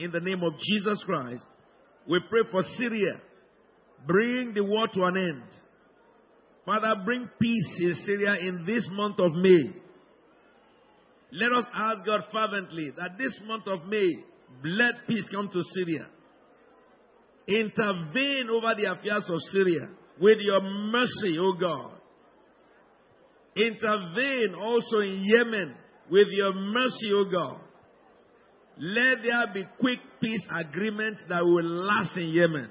[0.00, 1.44] in the name of Jesus Christ.
[2.08, 3.20] We pray for Syria.
[4.06, 5.42] Bring the war to an end.
[6.64, 9.74] Father, bring peace in Syria in this month of May.
[11.32, 14.08] Let us ask God fervently that this month of May,
[14.64, 16.06] let peace come to Syria.
[17.46, 19.88] Intervene over the affairs of Syria
[20.20, 21.92] with your mercy, O God.
[23.56, 25.74] Intervene also in Yemen
[26.10, 27.60] with your mercy, O God,
[28.80, 32.70] let there be quick peace agreements that will last in Yemen.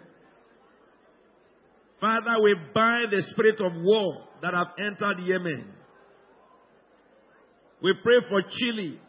[2.01, 5.71] Father, we bind the spirit of war that have entered Yemen.
[7.83, 8.99] We pray for Chile.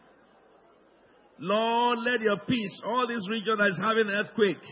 [1.39, 4.69] Lord, let your peace, all this region that is having earthquakes,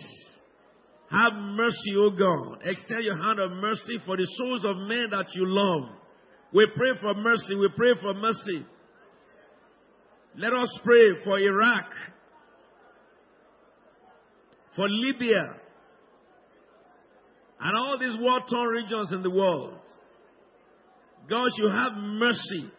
[1.10, 2.62] have mercy, O God.
[2.64, 5.98] Extend your hand of mercy for the souls of men that you love.
[6.54, 7.56] We pray for mercy.
[7.56, 8.66] We pray for mercy.
[10.38, 11.86] Let us pray for Iraq,
[14.80, 15.56] for Libya,
[17.60, 19.78] and all these war torn regions in the world.
[21.30, 22.72] God, you have mercy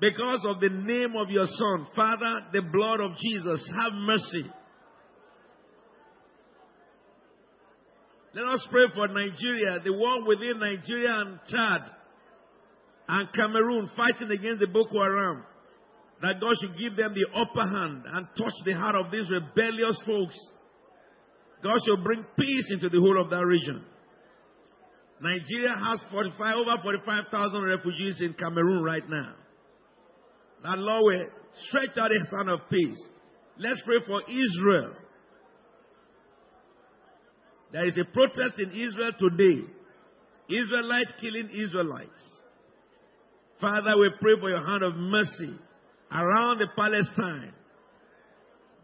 [0.00, 1.88] because of the name of your Son.
[1.96, 4.48] Father, the blood of Jesus, have mercy.
[8.32, 11.90] Let us pray for Nigeria, the war within Nigeria and Chad
[13.08, 15.42] and Cameroon fighting against the Boko Haram.
[16.22, 20.00] That God should give them the upper hand and touch the heart of these rebellious
[20.06, 20.38] folks.
[21.62, 23.84] God should bring peace into the whole of that region.
[25.20, 29.34] Nigeria has 45, over 45,000 refugees in Cameroon right now.
[30.62, 31.26] That Lord will
[31.68, 33.08] stretch out his hand of peace.
[33.58, 34.92] Let's pray for Israel.
[37.72, 39.62] There is a protest in Israel today.
[40.48, 42.40] Israelites killing Israelites.
[43.60, 45.58] Father, we pray for your hand of mercy
[46.12, 47.52] around the Palestine.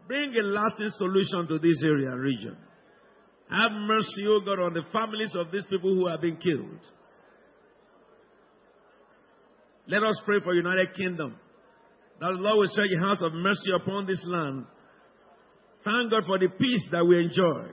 [0.07, 2.57] Bring a lasting solution to this area and region.
[3.55, 6.79] Have mercy, O God, on the families of these people who have been killed.
[9.87, 11.37] Let us pray for United Kingdom.
[12.19, 14.65] That the Lord will stretch your hands of mercy upon this land.
[15.85, 17.71] Thank God for the peace that we enjoy.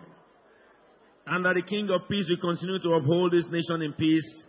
[1.26, 4.44] And that the King of Peace will continue to uphold this nation in peace.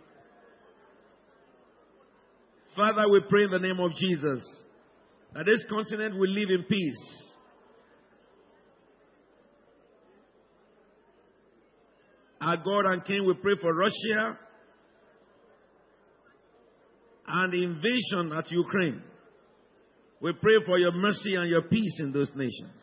[2.76, 4.62] Father, we pray in the name of Jesus
[5.32, 7.33] that this continent will live in peace.
[12.44, 14.38] Our God and King, we pray for Russia
[17.26, 19.02] and the invasion at Ukraine.
[20.20, 22.80] We pray for your mercy and your peace in those nations.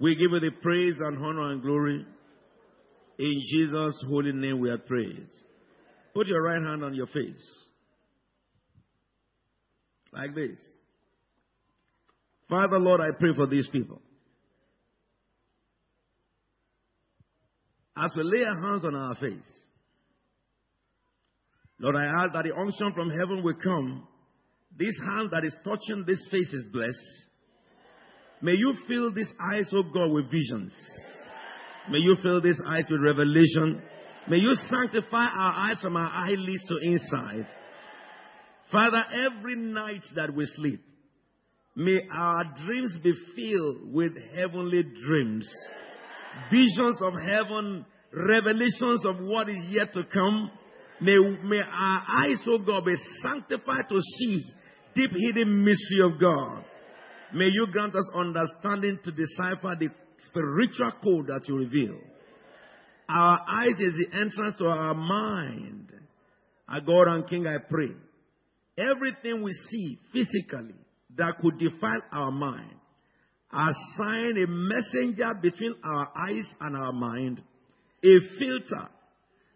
[0.00, 2.06] We give you the praise and honor and glory.
[3.18, 5.44] In Jesus' holy name we are praised.
[6.14, 7.68] Put your right hand on your face.
[10.12, 10.58] Like this.
[12.48, 14.00] Father, Lord, I pray for these people.
[18.02, 19.66] As we lay our hands on our face,
[21.78, 24.06] Lord, I ask that the unction from heaven will come.
[24.78, 27.26] This hand that is touching this face is blessed.
[28.42, 30.74] May you fill these eyes, oh God, with visions.
[31.90, 33.82] May you fill these eyes with revelation.
[34.28, 37.46] May you sanctify our eyes from our eyelids to inside.
[38.72, 40.80] Father, every night that we sleep,
[41.76, 45.50] may our dreams be filled with heavenly dreams.
[46.50, 50.50] Visions of heaven, revelations of what is yet to come.
[51.00, 54.44] May, may our eyes, oh God, be sanctified to see
[54.94, 56.64] deep hidden mystery of God.
[57.32, 59.88] May you grant us understanding to decipher the
[60.18, 61.96] spiritual code that you reveal.
[63.08, 65.92] Our eyes is the entrance to our mind.
[66.68, 67.90] Our God and King, I pray.
[68.78, 70.74] Everything we see physically
[71.16, 72.76] that could defile our mind,
[73.52, 77.42] assign a messenger between our eyes and our mind,
[78.04, 78.88] a filter,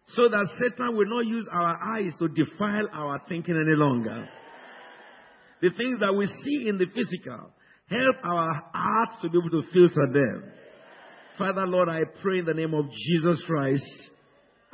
[0.07, 4.29] so that Satan will not use our eyes to defile our thinking any longer.
[5.63, 7.51] The things that we see in the physical,
[7.89, 10.45] help our hearts to be able to filter them.
[11.39, 14.11] Father, Lord, I pray in the name of Jesus Christ.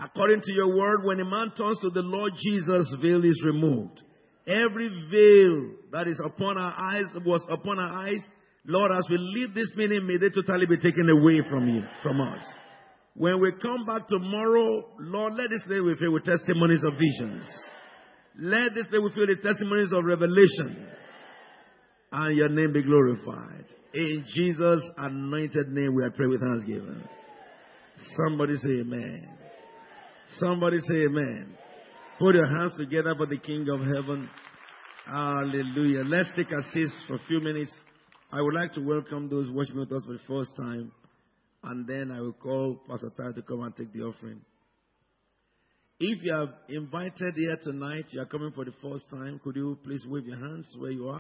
[0.03, 4.03] According to your word, when a man turns to the Lord Jesus, veil is removed.
[4.47, 8.21] Every veil that is upon our eyes was upon our eyes.
[8.66, 12.20] Lord, as we leave this meeting, may they totally be taken away from you, from
[12.20, 12.43] us.
[13.15, 17.45] When we come back tomorrow, Lord, let this day we fill with testimonies of visions.
[18.39, 20.87] Let this day we fill with testimonies of revelation
[22.12, 23.66] and your name be glorified.
[23.95, 27.03] In Jesus' anointed name, we are praying with thanksgiving.
[28.16, 29.28] Somebody say amen.
[30.39, 31.57] Somebody say amen.
[32.19, 34.28] Put your hands together for the King of Heaven.
[35.07, 36.05] Hallelujah.
[36.05, 37.73] Let's take a seat for a few minutes.
[38.32, 40.93] I would like to welcome those watching with us for the first time.
[41.65, 44.40] And then I will call Pastor Ty to come and take the offering.
[45.98, 49.77] If you are invited here tonight, you are coming for the first time, could you
[49.85, 51.09] please wave your hands where you are?